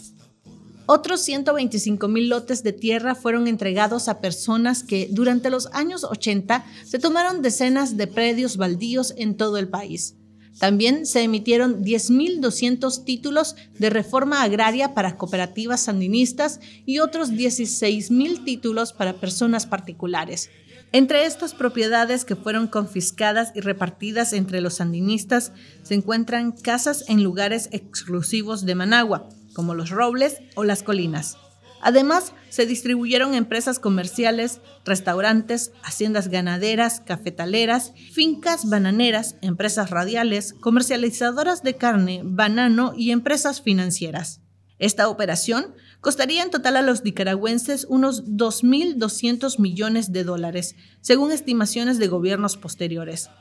Otros 0.90 1.20
125 1.20 2.08
mil 2.08 2.30
lotes 2.30 2.64
de 2.64 2.72
tierra 2.72 3.14
fueron 3.14 3.50
entregados 3.50 4.08
a 4.08 4.22
personas 4.22 4.84
que 4.84 5.10
durante 5.12 5.50
los 5.50 5.68
años 5.74 6.06
80 6.06 6.66
se 6.86 6.98
tomaron 6.98 7.42
decenas 7.42 7.98
de 7.98 8.08
predios 8.08 8.56
baldíos 8.56 9.14
en 9.18 9.36
todo 9.36 9.58
el 9.58 9.68
país. 9.68 10.16
También 10.60 11.06
se 11.06 11.24
emitieron 11.24 11.84
10.200 11.84 13.04
títulos 13.04 13.58
de 13.78 13.90
reforma 13.90 14.42
agraria 14.44 14.94
para 14.94 15.18
cooperativas 15.18 15.82
sandinistas 15.82 16.62
y 16.86 17.00
otros 17.00 17.32
16.000 17.32 18.46
títulos 18.46 18.94
para 18.94 19.20
personas 19.20 19.66
particulares. 19.66 20.50
Entre 20.94 21.26
estas 21.26 21.54
propiedades 21.54 22.24
que 22.24 22.38
fueron 22.38 22.68
confiscadas 22.68 23.52
y 23.56 23.60
repartidas 23.60 24.32
entre 24.32 24.62
los 24.62 24.76
sandinistas 24.76 25.52
se 25.84 25.96
encuentran 25.96 26.54
casas 26.54 27.04
en 27.10 27.24
lugares 27.24 27.68
exclusivos 27.74 28.66
de 28.66 28.76
Managua, 28.76 29.28
como 29.58 29.74
los 29.74 29.90
robles 29.90 30.38
o 30.54 30.64
las 30.64 30.84
colinas. 30.84 31.36
Además, 31.82 32.34
se 32.50 32.68
distribuyeron 32.68 33.34
empresas 33.34 33.80
comerciales, 33.80 34.62
restaurantes, 34.86 35.72
haciendas 35.84 36.28
ganaderas, 36.28 37.02
cafetaleras, 37.02 37.92
fincas 38.12 38.70
bananeras, 38.70 39.36
empresas 39.42 39.90
radiales, 39.90 40.54
comercializadoras 40.54 41.64
de 41.64 41.76
carne, 41.76 42.22
banano 42.24 42.94
y 42.96 43.10
empresas 43.10 43.64
financieras. 43.64 44.42
Esta 44.78 45.10
operación 45.10 45.74
costaría 46.00 46.44
en 46.44 46.52
total 46.52 46.78
a 46.78 46.84
los 46.84 47.04
nicaragüenses 47.04 47.88
unos 47.90 48.26
2.200 48.26 49.58
millones 49.58 50.12
de 50.12 50.24
dólares, 50.24 50.76
según 51.02 51.32
estimaciones 51.32 51.98
de 51.98 52.08
gobiernos 52.08 52.58
posteriores. 52.58 53.32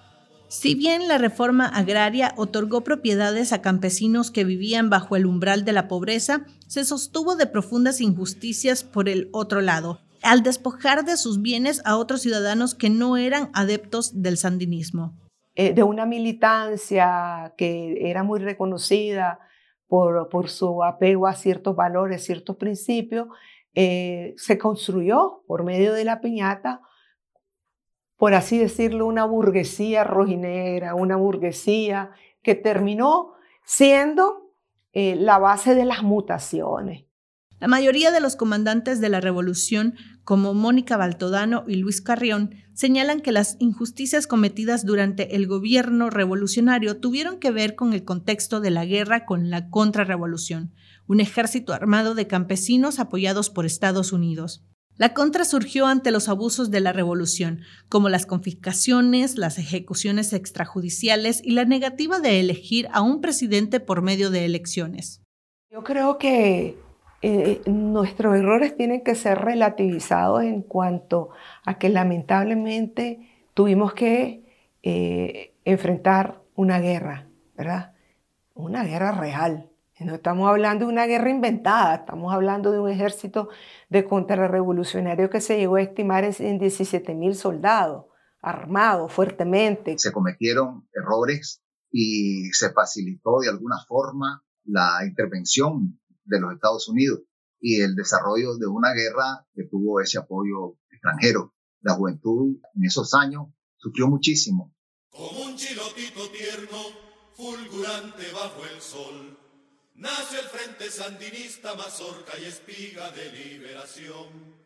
Si 0.49 0.77
bien 0.77 1.09
la 1.09 1.19
reforma 1.19 1.67
agraria 1.67 2.33
otorgó 2.37 2.83
propiedades 2.83 3.53
a 3.53 3.63
campesinos 3.63 4.31
que 4.31 4.45
vivían 4.45 4.91
bajo 4.91 5.17
el 5.17 5.27
umbral 5.27 5.65
de 5.65 5.73
la 5.73 5.89
pobreza, 5.89 6.47
se 6.69 6.85
sostuvo 6.85 7.35
de 7.35 7.47
profundas 7.47 8.01
injusticias 8.01 8.85
por 8.85 9.09
el 9.09 9.29
otro 9.33 9.61
lado, 9.61 10.01
al 10.23 10.45
despojar 10.45 11.05
de 11.05 11.17
sus 11.17 11.43
bienes 11.43 11.83
a 11.85 11.97
otros 11.97 12.23
ciudadanos 12.23 12.77
que 12.77 12.91
no 12.91 13.17
eran 13.17 13.51
adeptos 13.55 14.23
del 14.23 14.37
sandinismo. 14.37 15.15
Eh, 15.57 15.73
de 15.73 15.83
una 15.83 16.07
militancia 16.07 17.55
que 17.57 18.09
era 18.09 18.23
muy 18.23 18.39
reconocida 18.39 19.41
por, 19.89 20.49
su 20.49 20.85
apego 20.85 21.27
a 21.27 21.35
ciertos 21.35 21.75
valores, 21.75 22.25
ciertos 22.25 22.57
principios, 22.57 23.29
eh, 23.75 24.35
se 24.37 24.59
construyó 24.59 25.43
por 25.47 25.65
medio 25.65 25.93
de 25.93 26.05
la 26.05 26.21
piñata 26.21 26.83
por 28.17 28.35
así 28.35 28.59
decirlo, 28.59 29.07
una 29.07 29.25
burguesía 29.25 30.05
rojinegra, 30.05 30.95
una 30.95 31.17
burguesía 31.17 32.13
que 32.43 32.55
terminó 32.55 33.35
siendo 33.65 34.53
eh, 34.93 35.17
la 35.17 35.39
base 35.39 35.75
de 35.75 35.85
las 35.85 36.03
mutaciones. 36.03 37.05
La 37.59 37.69
mayoría 37.69 38.11
de 38.11 38.21
los 38.21 38.37
comandantes 38.37 39.01
de 39.01 39.09
la 39.09 39.21
revolución, 39.21 39.95
como 40.25 40.53
Mónica 40.53 40.99
Baltodano 40.99 41.65
y 41.67 41.77
Luis 41.77 42.03
Carrión, 42.03 42.55
señalan 42.75 43.21
que 43.21 43.33
las 43.33 43.57
injusticias 43.61 44.27
cometidas 44.27 44.85
durante 44.85 45.37
el 45.37 45.47
gobierno 45.47 46.11
revolucionario 46.11 47.01
tuvieron 47.01 47.39
que 47.39 47.51
ver 47.51 47.75
con 47.75 47.95
el 47.95 48.05
contexto 48.05 48.61
de 48.61 48.71
la 48.71 48.85
guerra 48.85 49.25
con 49.25 49.49
la 49.49 49.71
contrarrevolución, 49.71 50.75
un 51.07 51.21
ejército 51.21 51.73
armado 51.73 52.15
de 52.15 52.27
campesinos 52.27 52.99
apoyados 52.99 53.49
por 53.49 53.65
Estados 53.65 54.13
Unidos. 54.13 54.67
La 54.99 55.13
contra 55.13 55.45
surgió 55.45 55.87
ante 55.87 56.11
los 56.11 56.29
abusos 56.29 56.71
de 56.71 56.81
la 56.81 56.93
revolución, 56.93 57.61
como 57.91 58.09
las 58.09 58.25
confiscaciones, 58.25 59.37
las 59.37 59.59
ejecuciones 59.59 60.33
extrajudiciales 60.33 61.43
y 61.45 61.51
la 61.51 61.67
negativa 61.67 62.19
de 62.19 62.41
elegir 62.41 62.89
a 62.93 63.03
un 63.03 63.21
presidente 63.21 63.79
por 63.79 64.01
medio 64.01 64.31
de 64.31 64.47
elecciones. 64.47 65.23
Yo 65.71 65.85
creo 65.85 66.17
que 66.17 66.79
eh, 67.21 67.61
nuestros 67.67 68.37
errores 68.37 68.75
tienen 68.75 69.03
que 69.03 69.15
ser 69.15 69.39
relativizados 69.39 70.43
en 70.43 70.63
cuanto 70.63 71.29
a 71.65 71.77
que 71.77 71.91
lamentablemente 71.91 73.29
tuvimos 73.53 73.93
que 73.93 74.45
eh, 74.83 75.53
enfrentar 75.67 76.41
una 76.55 76.79
guerra, 76.79 77.27
¿verdad? 77.55 77.93
Una 78.55 78.85
guerra 78.85 79.13
real. 79.13 79.69
No 79.99 80.17
estamos 80.17 80.47
hablando 80.47 80.85
de 80.85 80.93
una 80.93 81.07
guerra 81.07 81.31
inventada, 81.31 81.95
estamos 81.95 82.33
hablando 82.33 82.71
de 82.71 82.79
un 82.79 82.91
ejército 82.91 83.49
de 83.89 84.05
contrarrevolucionario 84.05 85.31
que 85.31 85.41
se 85.41 85.57
llegó 85.57 85.77
a 85.77 85.83
estimar 85.83 86.25
en 86.25 86.59
17 86.59 87.15
mil 87.15 87.35
soldados, 87.35 88.05
armados 88.43 89.11
fuertemente. 89.11 89.99
Se 89.99 90.13
cometieron 90.13 90.87
errores 90.93 91.63
y 91.91 92.51
se 92.53 92.73
facilitó 92.75 93.41
de 93.41 93.49
alguna 93.49 93.77
forma 93.89 94.45
la 94.65 94.99
intervención 95.07 95.99
de 96.25 96.41
los 96.41 96.53
Estados 96.53 96.89
Unidos 96.89 97.21
y 97.59 97.81
el 97.81 97.95
desarrollo 97.95 98.59
de 98.59 98.67
una 98.67 98.93
guerra 98.93 99.47
que 99.55 99.65
tuvo 99.65 100.03
ese 100.03 100.19
apoyo 100.19 100.77
extranjero. 100.91 101.55
La 101.81 101.95
juventud 101.95 102.59
en 102.75 102.85
esos 102.85 103.15
años 103.15 103.47
sufrió 103.79 104.09
muchísimo. 104.09 104.75
Como 105.09 105.47
un 105.47 105.57
chilotito 105.57 106.29
tierno, 106.29 106.77
fulgurante 107.35 108.25
bajo 108.35 108.63
el 108.67 108.81
sol 108.81 109.46
nace 109.99 110.37
el 110.39 110.47
Frente 110.47 110.91
Sandinista, 110.91 111.75
Mazorca 111.75 112.33
y 112.41 112.45
Espiga 112.45 113.11
de 113.13 113.33
Liberación. 113.33 114.57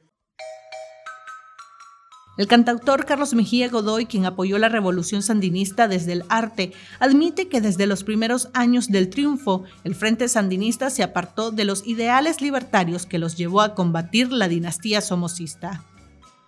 El 2.36 2.46
cantautor 2.46 3.04
Carlos 3.04 3.34
Mejía 3.34 3.68
Godoy, 3.68 4.06
quien 4.06 4.24
apoyó 4.24 4.58
la 4.58 4.68
revolución 4.68 5.22
sandinista 5.22 5.88
desde 5.88 6.12
el 6.12 6.24
arte, 6.28 6.72
admite 6.98 7.48
que 7.48 7.60
desde 7.60 7.86
los 7.86 8.02
primeros 8.02 8.48
años 8.54 8.88
del 8.88 9.10
triunfo, 9.10 9.64
el 9.84 9.94
Frente 9.94 10.26
Sandinista 10.26 10.90
se 10.90 11.02
apartó 11.02 11.50
de 11.50 11.64
los 11.64 11.86
ideales 11.86 12.40
libertarios 12.40 13.04
que 13.04 13.18
los 13.18 13.36
llevó 13.36 13.60
a 13.60 13.74
combatir 13.74 14.32
la 14.32 14.48
dinastía 14.48 15.00
somocista. 15.00 15.84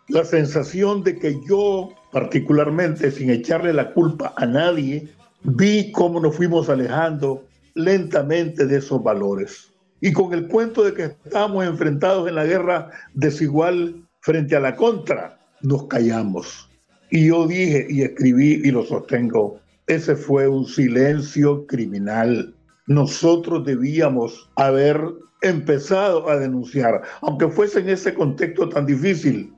La 0.08 0.24
sensación 0.24 1.04
de 1.04 1.18
que 1.18 1.38
yo, 1.46 1.90
particularmente, 2.10 3.10
sin 3.10 3.30
echarle 3.30 3.72
la 3.72 3.92
culpa 3.92 4.32
a 4.36 4.46
nadie, 4.46 5.12
vi 5.42 5.92
cómo 5.92 6.20
nos 6.20 6.36
fuimos 6.36 6.68
alejando 6.68 7.44
lentamente 7.74 8.66
de 8.66 8.78
esos 8.78 9.02
valores. 9.02 9.72
Y 10.00 10.12
con 10.12 10.32
el 10.35 10.48
cuento 10.48 10.82
de 10.82 10.94
que 10.94 11.04
estamos 11.24 11.64
enfrentados 11.64 12.28
en 12.28 12.35
la 12.35 12.44
guerra 12.44 12.90
desigual 13.14 14.04
frente 14.20 14.56
a 14.56 14.61
la 14.61 14.74
contra, 14.74 15.38
nos 15.61 15.87
callamos. 15.87 16.68
Y 17.11 17.28
yo 17.28 17.46
dije 17.46 17.87
y 17.88 18.02
escribí 18.02 18.62
y 18.64 18.70
lo 18.70 18.85
sostengo, 18.85 19.61
ese 19.87 20.16
fue 20.16 20.48
un 20.48 20.66
silencio 20.66 21.66
criminal. 21.66 22.54
Nosotros 22.87 23.64
debíamos 23.64 24.50
haber 24.56 25.00
empezado 25.42 26.28
a 26.30 26.37
denunciar, 26.37 27.02
aunque 27.20 27.48
fuese 27.48 27.80
en 27.80 27.90
ese 27.90 28.14
contexto 28.14 28.68
tan 28.68 28.87
difícil. 28.87 29.52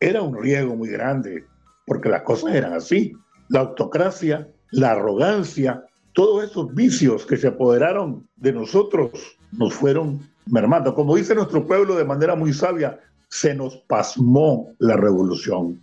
Era 0.00 0.22
un 0.22 0.40
riesgo 0.40 0.76
muy 0.76 0.90
grande, 0.90 1.44
porque 1.86 2.08
las 2.08 2.22
cosas 2.22 2.54
eran 2.54 2.72
así. 2.72 3.14
La 3.48 3.60
autocracia, 3.60 4.48
la 4.70 4.92
arrogancia, 4.92 5.84
todos 6.18 6.42
esos 6.42 6.74
vicios 6.74 7.24
que 7.24 7.36
se 7.36 7.46
apoderaron 7.46 8.26
de 8.34 8.52
nosotros 8.52 9.12
nos 9.52 9.72
fueron 9.72 10.28
mermando. 10.46 10.92
Como 10.92 11.14
dice 11.14 11.32
nuestro 11.32 11.64
pueblo 11.64 11.94
de 11.94 12.04
manera 12.04 12.34
muy 12.34 12.52
sabia, 12.52 12.98
se 13.28 13.54
nos 13.54 13.76
pasmó 13.86 14.74
la 14.80 14.96
revolución. 14.96 15.80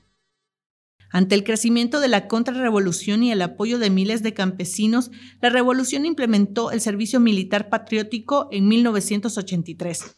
Ante 1.09 1.35
el 1.35 1.45
crecimiento 1.45 2.01
de 2.01 2.09
la 2.09 2.27
contrarrevolución 2.27 3.23
y 3.23 3.31
el 3.31 3.41
apoyo 3.41 3.79
de 3.79 3.89
miles 3.89 4.23
de 4.23 4.33
campesinos, 4.33 5.09
la 5.39 5.49
revolución 5.49 6.05
implementó 6.05 6.71
el 6.71 6.81
servicio 6.81 7.21
militar 7.21 7.69
patriótico 7.69 8.49
en 8.51 8.67
1983. 8.67 10.17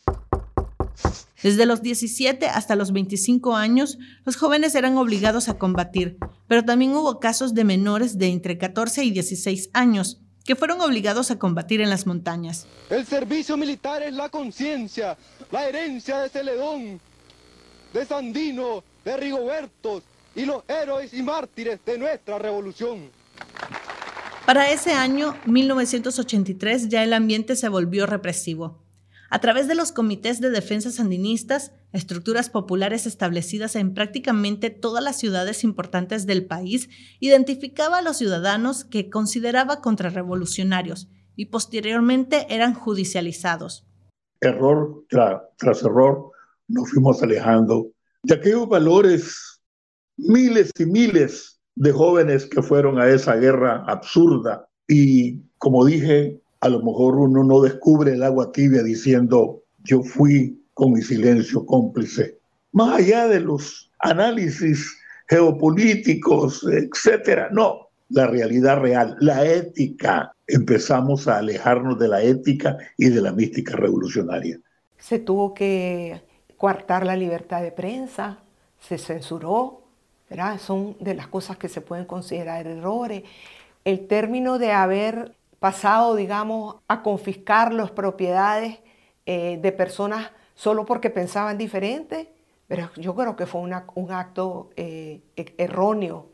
Desde 1.44 1.66
los 1.66 1.82
17 1.82 2.48
hasta 2.48 2.76
los 2.76 2.92
25 2.92 3.56
años, 3.56 4.00
los 4.26 4.36
jóvenes 4.36 4.74
eran 4.74 4.98
obligados 4.98 5.50
a 5.50 5.58
combatir, 5.58 6.18
pero 6.48 6.66
también 6.66 6.96
hubo 6.96 7.20
casos 7.20 7.54
de 7.54 7.64
menores 7.64 8.18
de 8.18 8.28
entre 8.28 8.58
14 8.58 9.04
y 9.04 9.12
16 9.12 9.70
años 9.74 10.20
que 10.46 10.56
fueron 10.56 10.80
obligados 10.82 11.30
a 11.30 11.38
combatir 11.38 11.82
en 11.82 11.90
las 11.90 12.08
montañas. 12.08 12.66
El 12.90 13.06
servicio 13.06 13.58
militar 13.58 14.02
es 14.02 14.14
la 14.14 14.30
conciencia, 14.30 15.18
la 15.52 15.68
herencia 15.68 16.20
de 16.20 16.30
Celedón, 16.30 17.02
de 17.94 18.06
Sandino, 18.06 18.84
de 19.04 19.18
Rigoberto 19.18 20.02
y 20.36 20.46
los 20.46 20.64
héroes 20.68 21.14
y 21.14 21.22
mártires 21.22 21.80
de 21.86 21.98
nuestra 21.98 22.40
revolución. 22.40 23.12
Para 24.46 24.72
ese 24.72 24.94
año, 24.94 25.36
1983, 25.46 26.88
ya 26.88 27.04
el 27.04 27.12
ambiente 27.12 27.58
se 27.58 27.68
volvió 27.68 28.06
represivo. 28.06 28.87
A 29.30 29.40
través 29.40 29.68
de 29.68 29.76
los 29.76 29.92
comités 29.92 30.40
de 30.40 30.50
defensa 30.50 30.90
sandinistas, 30.90 31.74
estructuras 31.92 32.50
populares 32.50 33.06
establecidas 33.06 33.76
en 33.76 33.94
prácticamente 33.94 34.70
todas 34.70 35.04
las 35.04 35.18
ciudades 35.18 35.64
importantes 35.64 36.26
del 36.26 36.46
país, 36.46 36.90
identificaba 37.20 37.98
a 37.98 38.02
los 38.02 38.18
ciudadanos 38.18 38.86
que 38.86 39.10
consideraba 39.10 39.82
contrarrevolucionarios 39.82 41.10
y 41.36 41.48
posteriormente 41.48 42.48
eran 42.50 42.74
judicializados. 42.74 43.86
Error 44.40 45.06
tras, 45.10 45.84
error 45.84 46.32
nos 46.68 46.90
fuimos 46.90 47.22
alejando 47.22 47.92
de 48.24 48.36
aquellos 48.36 48.68
valores, 48.68 49.62
miles 50.18 50.72
y 50.78 50.86
miles 50.86 51.60
de 51.76 51.92
jóvenes 51.92 52.46
que 52.46 52.62
fueron 52.62 53.00
a 53.00 53.08
esa 53.08 53.36
guerra 53.36 53.84
absurda 53.88 54.68
y, 54.88 55.42
como 55.58 55.86
dije, 55.86 56.42
a 56.60 56.70
lo 56.70 56.82
mejor 56.82 57.16
uno 57.16 57.44
no 57.44 57.62
descubre 57.62 58.14
el 58.14 58.24
agua 58.24 58.52
tibia 58.52 58.84
diciendo 58.84 59.64
yo 59.84 60.04
fui 60.04 60.62
con 60.74 60.94
mi 60.94 61.02
silencio 61.02 61.66
cómplice. 61.66 62.40
Más 62.72 63.00
allá 63.00 63.28
de 63.28 63.40
los 63.40 63.92
análisis 64.00 64.96
geopolíticos, 65.28 66.64
etcétera, 66.64 67.50
no, 67.52 67.88
la 68.10 68.28
realidad 68.28 68.80
real, 68.80 69.16
la 69.20 69.46
ética. 69.46 70.32
Empezamos 70.48 71.28
a 71.28 71.40
alejarnos 71.40 72.00
de 72.00 72.08
la 72.08 72.22
ética 72.22 72.78
y 72.98 73.10
de 73.10 73.22
la 73.22 73.34
mística 73.34 73.76
revolucionaria. 73.76 74.60
Se 74.98 75.20
tuvo 75.20 75.54
que 75.54 76.22
coartar 76.58 77.06
la 77.06 77.16
libertad 77.16 77.62
de 77.62 77.72
prensa, 77.72 78.40
se 78.80 78.98
censuró, 78.98 79.82
¿verdad? 80.30 80.60
Son 80.60 80.96
de 81.00 81.16
las 81.16 81.28
cosas 81.28 81.58
que 81.58 81.70
se 81.70 81.82
pueden 81.82 82.06
considerar 82.06 82.68
errores. 82.68 83.24
El 83.84 84.08
término 84.08 84.58
de 84.58 84.72
haber 84.72 85.37
pasado, 85.60 86.16
digamos, 86.16 86.78
a 86.88 87.02
confiscar 87.04 87.74
las 87.74 87.92
propiedades 87.92 88.80
eh, 89.26 89.60
de 89.62 89.72
personas 89.72 90.32
solo 90.56 90.86
porque 90.86 91.10
pensaban 91.10 91.58
diferente, 91.58 92.34
pero 92.68 92.90
yo 92.96 93.16
creo 93.16 93.36
que 93.36 93.46
fue 93.46 93.62
un 93.62 94.12
acto 94.12 94.70
eh, 94.76 95.24
e-, 95.36 95.56
erróneo. 95.58 96.32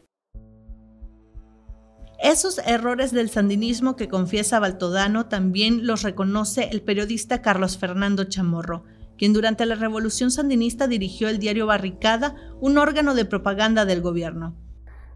Esos 2.19 2.59
errores 2.59 3.11
del 3.11 3.29
sandinismo 3.29 3.97
que 3.97 4.07
confiesa 4.07 4.59
Baltodano 4.59 5.25
también 5.27 5.85
los 5.85 6.03
reconoce 6.03 6.69
el 6.71 6.81
periodista 6.81 7.41
Carlos 7.41 7.77
Fernando 7.77 8.23
Chamorro, 8.23 8.85
quien 9.17 9.33
durante 9.33 9.65
la 9.65 9.75
revolución 9.75 10.31
sandinista 10.31 10.87
dirigió 10.87 11.27
el 11.27 11.39
diario 11.39 11.67
Barricada, 11.67 12.35
un 12.61 12.77
órgano 12.77 13.13
de 13.13 13.25
propaganda 13.25 13.83
del 13.85 14.01
gobierno. 14.01 14.55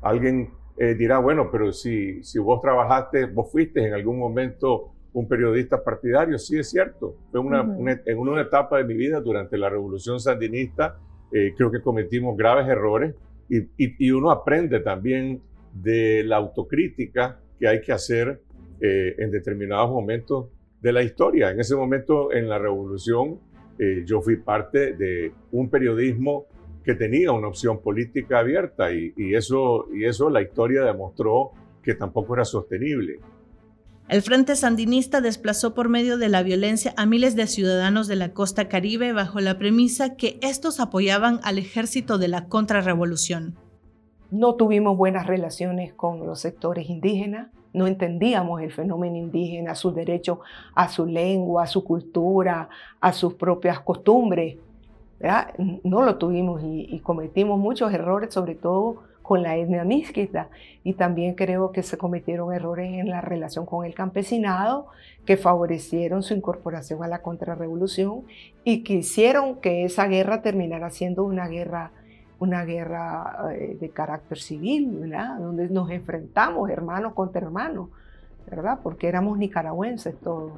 Alguien 0.01 0.56
eh, 0.79 0.93
dirá, 0.93 1.17
bueno, 1.17 1.49
pero 1.51 1.71
si, 1.73 2.23
si 2.23 2.37
vos 2.37 2.61
trabajaste, 2.61 3.25
vos 3.25 3.51
fuiste 3.51 3.85
en 3.85 3.93
algún 3.93 4.19
momento 4.19 4.91
un 5.13 5.27
periodista 5.27 5.83
partidario, 5.83 6.37
sí 6.37 6.59
es 6.59 6.69
cierto. 6.69 7.15
Fue 7.31 7.39
una, 7.39 7.61
en 8.05 8.17
una 8.19 8.41
etapa 8.41 8.77
de 8.77 8.83
mi 8.83 8.93
vida 8.93 9.19
durante 9.19 9.57
la 9.57 9.69
revolución 9.69 10.19
sandinista, 10.19 10.99
eh, 11.31 11.53
creo 11.57 11.71
que 11.71 11.81
cometimos 11.81 12.37
graves 12.37 12.67
errores 12.67 13.15
y, 13.49 13.67
y, 13.77 14.11
uno 14.11 14.29
aprende 14.29 14.79
también 14.81 15.41
de 15.73 16.23
la 16.23 16.37
autocrítica 16.37 17.39
que 17.59 17.67
hay 17.67 17.81
que 17.81 17.91
hacer 17.91 18.41
eh, 18.79 19.15
en 19.17 19.31
determinados 19.31 19.89
momentos 19.89 20.49
de 20.79 20.93
la 20.93 21.01
historia. 21.01 21.49
En 21.49 21.59
ese 21.59 21.75
momento, 21.75 22.31
en 22.31 22.47
la 22.47 22.59
revolución, 22.59 23.39
yo 24.05 24.21
fui 24.21 24.37
parte 24.37 24.93
de 24.93 25.31
un 25.51 25.69
periodismo 25.69 26.47
que 26.87 26.95
tenía 26.95 27.33
una 27.33 27.49
opción 27.49 27.81
política 27.81 28.39
abierta 28.39 28.93
y, 28.93 29.35
eso, 29.35 29.87
y 29.93 30.05
eso 30.05 30.29
la 30.29 30.41
historia 30.41 30.83
demostró 30.83 31.51
que 31.83 31.95
tampoco 31.95 32.35
era 32.35 32.45
sostenible. 32.45 33.19
El 34.07 34.21
Frente 34.21 34.55
Sandinista 34.55 35.19
desplazó 35.19 35.73
por 35.73 35.89
medio 35.89 36.17
de 36.17 36.29
la 36.29 36.43
violencia 36.43 36.93
a 36.95 37.05
miles 37.05 37.35
de 37.35 37.47
ciudadanos 37.47 38.07
de 38.07 38.15
la 38.15 38.31
costa 38.31 38.69
caribe 38.69 39.11
bajo 39.11 39.41
la 39.41 39.57
premisa 39.57 40.15
que 40.15 40.39
estos 40.41 40.79
apoyaban 40.79 41.41
al 41.43 41.57
ejército 41.57 42.17
de 42.17 42.29
la 42.29 42.47
contrarrevolución. 42.47 43.57
No 44.31 44.55
tuvimos 44.55 44.95
buenas 44.95 45.27
relaciones 45.27 45.93
con 45.93 46.25
los 46.25 46.39
sectores 46.39 46.89
indígenas, 46.89 47.49
no 47.73 47.85
entendíamos 47.85 48.61
el 48.61 48.71
fenómeno 48.71 49.17
indígena, 49.17 49.75
su 49.75 49.91
derecho 49.91 50.39
a 50.73 50.87
su 50.87 51.05
lengua, 51.05 51.63
a 51.63 51.67
su 51.67 51.83
cultura, 51.83 52.69
a 53.01 53.11
sus 53.11 53.33
propias 53.33 53.81
costumbres. 53.81 54.55
No 55.83 56.03
lo 56.03 56.17
tuvimos 56.17 56.61
y, 56.63 56.99
cometimos 56.99 57.59
muchos 57.59 57.93
errores, 57.93 58.33
sobre 58.33 58.55
todo 58.55 59.03
con 59.23 59.41
la 59.41 59.57
etnia 59.57 59.83
misquita. 59.83 60.49
Y 60.83 60.93
también 60.93 61.35
creo 61.35 61.71
que 61.71 61.83
se 61.83 61.97
cometieron 61.97 62.53
errores 62.53 62.93
en 62.93 63.09
la 63.09 63.21
relación 63.21 63.65
con 63.65 63.85
el 63.85 63.93
campesinado 63.93 64.87
que 65.25 65.35
favorecieron 65.35 66.23
su 66.23 66.33
incorporación 66.33 67.03
a 67.03 67.07
la 67.07 67.21
contrarrevolución 67.21 68.23
y 68.63 68.83
que 68.83 68.93
hicieron 68.93 69.55
que 69.57 69.83
esa 69.83 70.07
guerra 70.07 70.41
terminara 70.41 70.89
siendo 70.91 71.25
una 71.25 71.47
guerra, 71.47 71.91
una 72.39 72.63
guerra 72.63 73.49
eh, 73.53 73.75
de 73.79 73.89
carácter 73.89 74.37
civil, 74.37 75.11
donde 75.39 75.67
nos 75.67 75.89
enfrentamos 75.89 76.69
hermanos 76.69 77.13
contra 77.13 77.41
hermanos, 77.41 77.89
¿verdad? 78.49 78.79
porque 78.81 79.07
éramos 79.07 79.37
nicaragüenses 79.37 80.15
todos. 80.21 80.53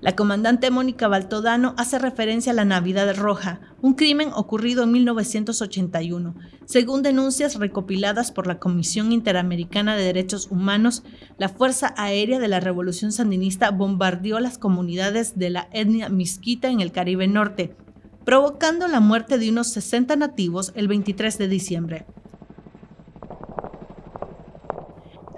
La 0.00 0.16
comandante 0.16 0.70
Mónica 0.70 1.08
Baltodano 1.08 1.74
hace 1.76 1.98
referencia 1.98 2.52
a 2.52 2.54
la 2.54 2.64
Navidad 2.64 3.14
Roja, 3.16 3.60
un 3.80 3.94
crimen 3.94 4.30
ocurrido 4.34 4.84
en 4.84 4.92
1981. 4.92 6.34
Según 6.64 7.02
denuncias 7.02 7.56
recopiladas 7.56 8.32
por 8.32 8.46
la 8.46 8.58
Comisión 8.58 9.12
Interamericana 9.12 9.96
de 9.96 10.04
Derechos 10.04 10.48
Humanos, 10.50 11.04
la 11.38 11.48
Fuerza 11.48 11.94
Aérea 11.96 12.38
de 12.38 12.48
la 12.48 12.60
Revolución 12.60 13.12
Sandinista 13.12 13.70
bombardeó 13.70 14.40
las 14.40 14.58
comunidades 14.58 15.38
de 15.38 15.50
la 15.50 15.68
etnia 15.72 16.08
misquita 16.08 16.68
en 16.68 16.80
el 16.80 16.92
Caribe 16.92 17.28
Norte, 17.28 17.76
provocando 18.24 18.88
la 18.88 19.00
muerte 19.00 19.38
de 19.38 19.50
unos 19.50 19.68
60 19.68 20.16
nativos 20.16 20.72
el 20.74 20.88
23 20.88 21.38
de 21.38 21.48
diciembre. 21.48 22.06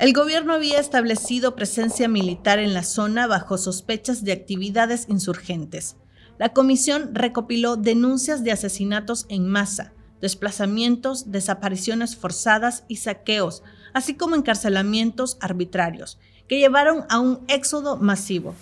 El 0.00 0.12
gobierno 0.12 0.54
había 0.54 0.80
establecido 0.80 1.54
presencia 1.54 2.08
militar 2.08 2.58
en 2.58 2.74
la 2.74 2.82
zona 2.82 3.28
bajo 3.28 3.56
sospechas 3.58 4.24
de 4.24 4.32
actividades 4.32 5.06
insurgentes. 5.08 5.96
La 6.36 6.48
comisión 6.48 7.14
recopiló 7.14 7.76
denuncias 7.76 8.42
de 8.42 8.50
asesinatos 8.50 9.24
en 9.28 9.48
masa, 9.48 9.92
desplazamientos, 10.20 11.30
desapariciones 11.30 12.16
forzadas 12.16 12.82
y 12.88 12.96
saqueos, 12.96 13.62
así 13.92 14.14
como 14.14 14.34
encarcelamientos 14.34 15.36
arbitrarios, 15.40 16.18
que 16.48 16.58
llevaron 16.58 17.04
a 17.08 17.20
un 17.20 17.44
éxodo 17.46 17.96
masivo. 17.96 18.56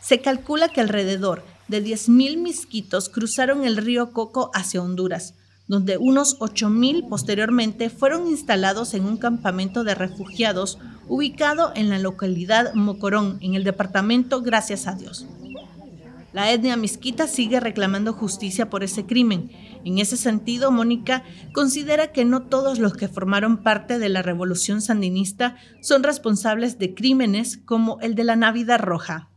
Se 0.00 0.20
calcula 0.20 0.70
que 0.70 0.80
alrededor 0.80 1.44
de 1.68 1.84
10.000 1.84 2.36
misquitos 2.36 3.08
cruzaron 3.08 3.64
el 3.64 3.76
río 3.76 4.12
Coco 4.12 4.50
hacia 4.54 4.82
Honduras, 4.82 5.34
donde 5.70 5.98
unos 5.98 6.36
8.000 6.40 7.08
posteriormente 7.08 7.90
fueron 7.90 8.26
instalados 8.26 8.92
en 8.92 9.04
un 9.04 9.16
campamento 9.16 9.84
de 9.84 9.94
refugiados 9.94 10.80
ubicado 11.06 11.70
en 11.76 11.90
la 11.90 12.00
localidad 12.00 12.74
Mocorón, 12.74 13.38
en 13.40 13.54
el 13.54 13.62
departamento 13.62 14.42
Gracias 14.42 14.88
a 14.88 14.96
Dios. 14.96 15.28
La 16.32 16.50
etnia 16.50 16.76
misquita 16.76 17.28
sigue 17.28 17.60
reclamando 17.60 18.12
justicia 18.12 18.68
por 18.68 18.82
ese 18.82 19.06
crimen. 19.06 19.52
En 19.84 19.98
ese 19.98 20.16
sentido, 20.16 20.72
Mónica 20.72 21.22
considera 21.54 22.10
que 22.10 22.24
no 22.24 22.42
todos 22.48 22.80
los 22.80 22.94
que 22.94 23.06
formaron 23.06 23.62
parte 23.62 24.00
de 24.00 24.08
la 24.08 24.22
revolución 24.22 24.80
sandinista 24.80 25.54
son 25.80 26.02
responsables 26.02 26.80
de 26.80 26.94
crímenes 26.94 27.58
como 27.58 28.00
el 28.00 28.16
de 28.16 28.24
la 28.24 28.34
Navidad 28.34 28.80
Roja. 28.80 29.30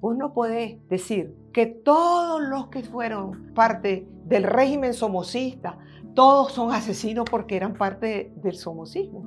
Uno 0.00 0.32
puede 0.34 0.80
decir 0.90 1.43
que 1.54 1.66
todos 1.66 2.42
los 2.42 2.66
que 2.66 2.82
fueron 2.82 3.54
parte 3.54 4.06
del 4.24 4.42
régimen 4.42 4.92
somocista, 4.92 5.78
todos 6.12 6.52
son 6.52 6.72
asesinos 6.72 7.24
porque 7.30 7.56
eran 7.56 7.74
parte 7.74 8.32
del 8.42 8.56
somocismo. 8.56 9.24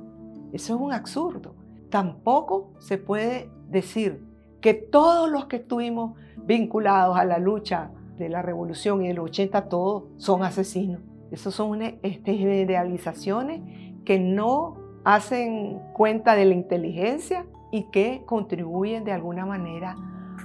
Eso 0.52 0.74
es 0.74 0.80
un 0.80 0.92
absurdo. 0.92 1.54
Tampoco 1.90 2.74
se 2.80 2.98
puede 2.98 3.50
decir 3.70 4.22
que 4.60 4.74
todos 4.74 5.30
los 5.30 5.46
que 5.46 5.56
estuvimos 5.56 6.18
vinculados 6.36 7.16
a 7.16 7.24
la 7.24 7.38
lucha 7.38 7.90
de 8.18 8.28
la 8.28 8.42
revolución 8.42 9.02
y 9.02 9.08
del 9.08 9.20
80, 9.20 9.70
todos 9.70 10.04
son 10.18 10.42
asesinos. 10.42 11.00
Esas 11.30 11.54
son 11.54 11.80
este, 11.80 12.32
idealizaciones 12.32 13.62
que 14.04 14.18
no 14.18 14.76
hacen 15.02 15.80
cuenta 15.94 16.34
de 16.34 16.44
la 16.44 16.54
inteligencia 16.54 17.46
y 17.72 17.84
que 17.84 18.22
contribuyen 18.26 19.04
de 19.04 19.12
alguna 19.12 19.46
manera 19.46 19.96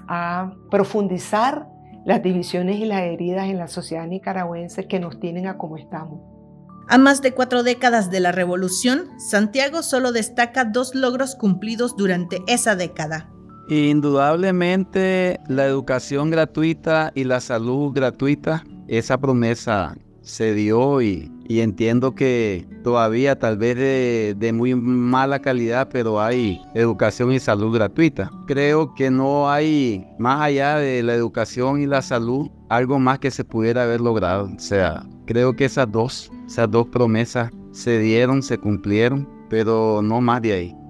a 0.08 0.54
profundizar 0.69 1.72
las 2.05 2.21
divisiones 2.21 2.77
y 2.77 2.85
las 2.85 3.01
heridas 3.01 3.47
en 3.49 3.57
la 3.57 3.67
sociedad 3.67 4.07
nicaragüense 4.07 4.87
que 4.87 4.99
nos 4.99 5.19
tienen 5.19 5.47
a 5.47 5.57
como 5.57 5.77
estamos. 5.77 6.21
A 6.89 6.97
más 6.97 7.21
de 7.21 7.33
cuatro 7.33 7.63
décadas 7.63 8.11
de 8.11 8.19
la 8.19 8.31
revolución, 8.31 9.07
Santiago 9.17 9.83
solo 9.83 10.11
destaca 10.11 10.65
dos 10.65 10.95
logros 10.95 11.35
cumplidos 11.35 11.95
durante 11.95 12.39
esa 12.47 12.75
década. 12.75 13.29
Indudablemente 13.69 15.39
la 15.47 15.65
educación 15.65 16.29
gratuita 16.29 17.13
y 17.15 17.23
la 17.23 17.39
salud 17.39 17.93
gratuita, 17.93 18.65
esa 18.89 19.17
promesa 19.17 19.95
se 20.23 20.53
dio 20.53 21.01
y, 21.01 21.29
entiendo 21.49 22.15
que 22.15 22.65
todavía 22.83 23.38
tal 23.38 23.57
vez 23.57 23.75
de, 23.75 24.36
de, 24.38 24.53
muy 24.53 24.73
mala 24.73 25.39
calidad, 25.39 25.89
pero 25.91 26.19
hay 26.19 26.59
educación 26.73 27.31
y 27.31 27.39
salud 27.39 27.75
gratuita. 27.75 28.31
Creo 28.47 28.95
que 28.95 29.12
no 29.12 29.51
hay, 29.51 30.07
más 30.17 30.41
allá 30.41 30.77
de 30.77 31.03
la 31.03 31.13
educación 31.13 31.81
y 31.81 31.86
la 31.86 32.01
salud, 32.01 32.49
algo 32.69 32.97
más 32.97 33.19
que 33.19 33.29
se 33.29 33.43
pudiera 33.43 33.83
haber 33.83 34.01
logrado. 34.01 34.49
O 34.55 34.59
sea, 34.59 35.05
creo 35.27 35.55
que 35.55 35.65
esas 35.65 35.91
dos, 35.91 36.31
esas 36.47 36.71
dos 36.71 36.88
promesas 36.88 37.51
se 37.71 37.99
dieron, 37.99 38.41
se 38.41 38.57
cumplieron, 38.57 39.29
pero 39.49 40.01
no 40.01 40.21
más 40.21 40.41
de 40.41 40.53
ahí. 40.53 40.83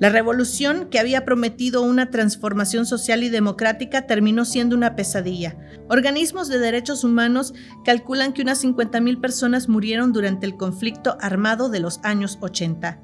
La 0.00 0.08
revolución, 0.08 0.88
que 0.90 0.98
había 0.98 1.24
prometido 1.24 1.82
una 1.82 2.10
transformación 2.10 2.84
social 2.84 3.22
y 3.22 3.28
democrática, 3.28 4.06
terminó 4.06 4.44
siendo 4.44 4.74
una 4.74 4.96
pesadilla. 4.96 5.56
Organismos 5.88 6.48
de 6.48 6.58
derechos 6.58 7.04
humanos 7.04 7.54
calculan 7.84 8.32
que 8.32 8.42
unas 8.42 8.64
50.000 8.64 9.20
personas 9.20 9.68
murieron 9.68 10.12
durante 10.12 10.46
el 10.46 10.56
conflicto 10.56 11.16
armado 11.20 11.68
de 11.68 11.78
los 11.78 12.00
años 12.02 12.38
80. 12.40 13.00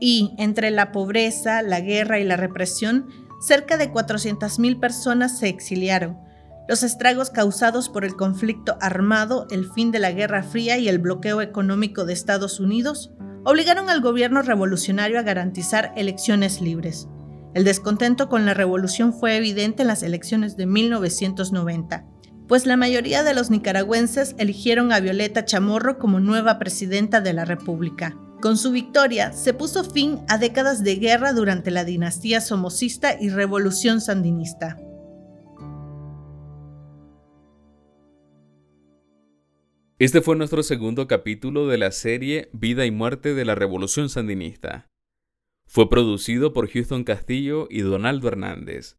Y, 0.00 0.34
entre 0.36 0.72
la 0.72 0.90
pobreza, 0.90 1.62
la 1.62 1.80
guerra 1.80 2.18
y 2.18 2.24
la 2.24 2.36
represión, 2.36 3.06
cerca 3.40 3.76
de 3.76 3.92
400.000 3.92 4.80
personas 4.80 5.38
se 5.38 5.48
exiliaron. 5.48 6.18
Los 6.66 6.82
estragos 6.82 7.30
causados 7.30 7.88
por 7.88 8.04
el 8.04 8.16
conflicto 8.16 8.76
armado, 8.80 9.46
el 9.50 9.70
fin 9.70 9.92
de 9.92 10.00
la 10.00 10.10
Guerra 10.10 10.42
Fría 10.42 10.78
y 10.78 10.88
el 10.88 10.98
bloqueo 10.98 11.42
económico 11.42 12.04
de 12.04 12.14
Estados 12.14 12.58
Unidos 12.58 13.12
obligaron 13.44 13.90
al 13.90 14.00
gobierno 14.00 14.42
revolucionario 14.42 15.18
a 15.18 15.22
garantizar 15.22 15.92
elecciones 15.96 16.60
libres. 16.60 17.08
El 17.54 17.64
descontento 17.64 18.28
con 18.28 18.46
la 18.46 18.54
revolución 18.54 19.12
fue 19.12 19.36
evidente 19.36 19.82
en 19.82 19.88
las 19.88 20.02
elecciones 20.02 20.56
de 20.56 20.66
1990, 20.66 22.04
pues 22.48 22.66
la 22.66 22.76
mayoría 22.76 23.22
de 23.22 23.34
los 23.34 23.50
nicaragüenses 23.50 24.34
eligieron 24.38 24.92
a 24.92 25.00
Violeta 25.00 25.44
Chamorro 25.44 25.98
como 25.98 26.20
nueva 26.20 26.58
presidenta 26.58 27.20
de 27.20 27.32
la 27.32 27.44
República. 27.44 28.16
Con 28.40 28.58
su 28.58 28.72
victoria 28.72 29.32
se 29.32 29.54
puso 29.54 29.84
fin 29.84 30.20
a 30.28 30.36
décadas 30.36 30.82
de 30.82 30.96
guerra 30.96 31.32
durante 31.32 31.70
la 31.70 31.84
dinastía 31.84 32.40
somocista 32.40 33.16
y 33.18 33.30
revolución 33.30 34.00
sandinista. 34.00 34.76
Este 40.00 40.20
fue 40.20 40.34
nuestro 40.34 40.64
segundo 40.64 41.06
capítulo 41.06 41.68
de 41.68 41.78
la 41.78 41.92
serie 41.92 42.48
Vida 42.52 42.84
y 42.84 42.90
Muerte 42.90 43.32
de 43.32 43.44
la 43.44 43.54
Revolución 43.54 44.08
Sandinista. 44.08 44.88
Fue 45.68 45.88
producido 45.88 46.52
por 46.52 46.68
Houston 46.68 47.04
Castillo 47.04 47.68
y 47.70 47.82
Donaldo 47.82 48.26
Hernández. 48.26 48.96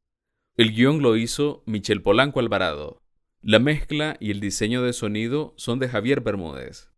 El 0.56 0.74
guion 0.74 1.02
lo 1.02 1.18
hizo 1.18 1.64
Michel 1.66 2.02
Polanco 2.02 2.40
Alvarado. 2.40 3.02
La 3.42 3.60
mezcla 3.60 4.16
y 4.22 4.32
el 4.32 4.40
diseño 4.40 4.84
de 4.84 4.94
sonido 4.94 5.54
son 5.58 5.80
de 5.80 5.90
Javier 5.90 6.22
Bermúdez. 6.22 6.90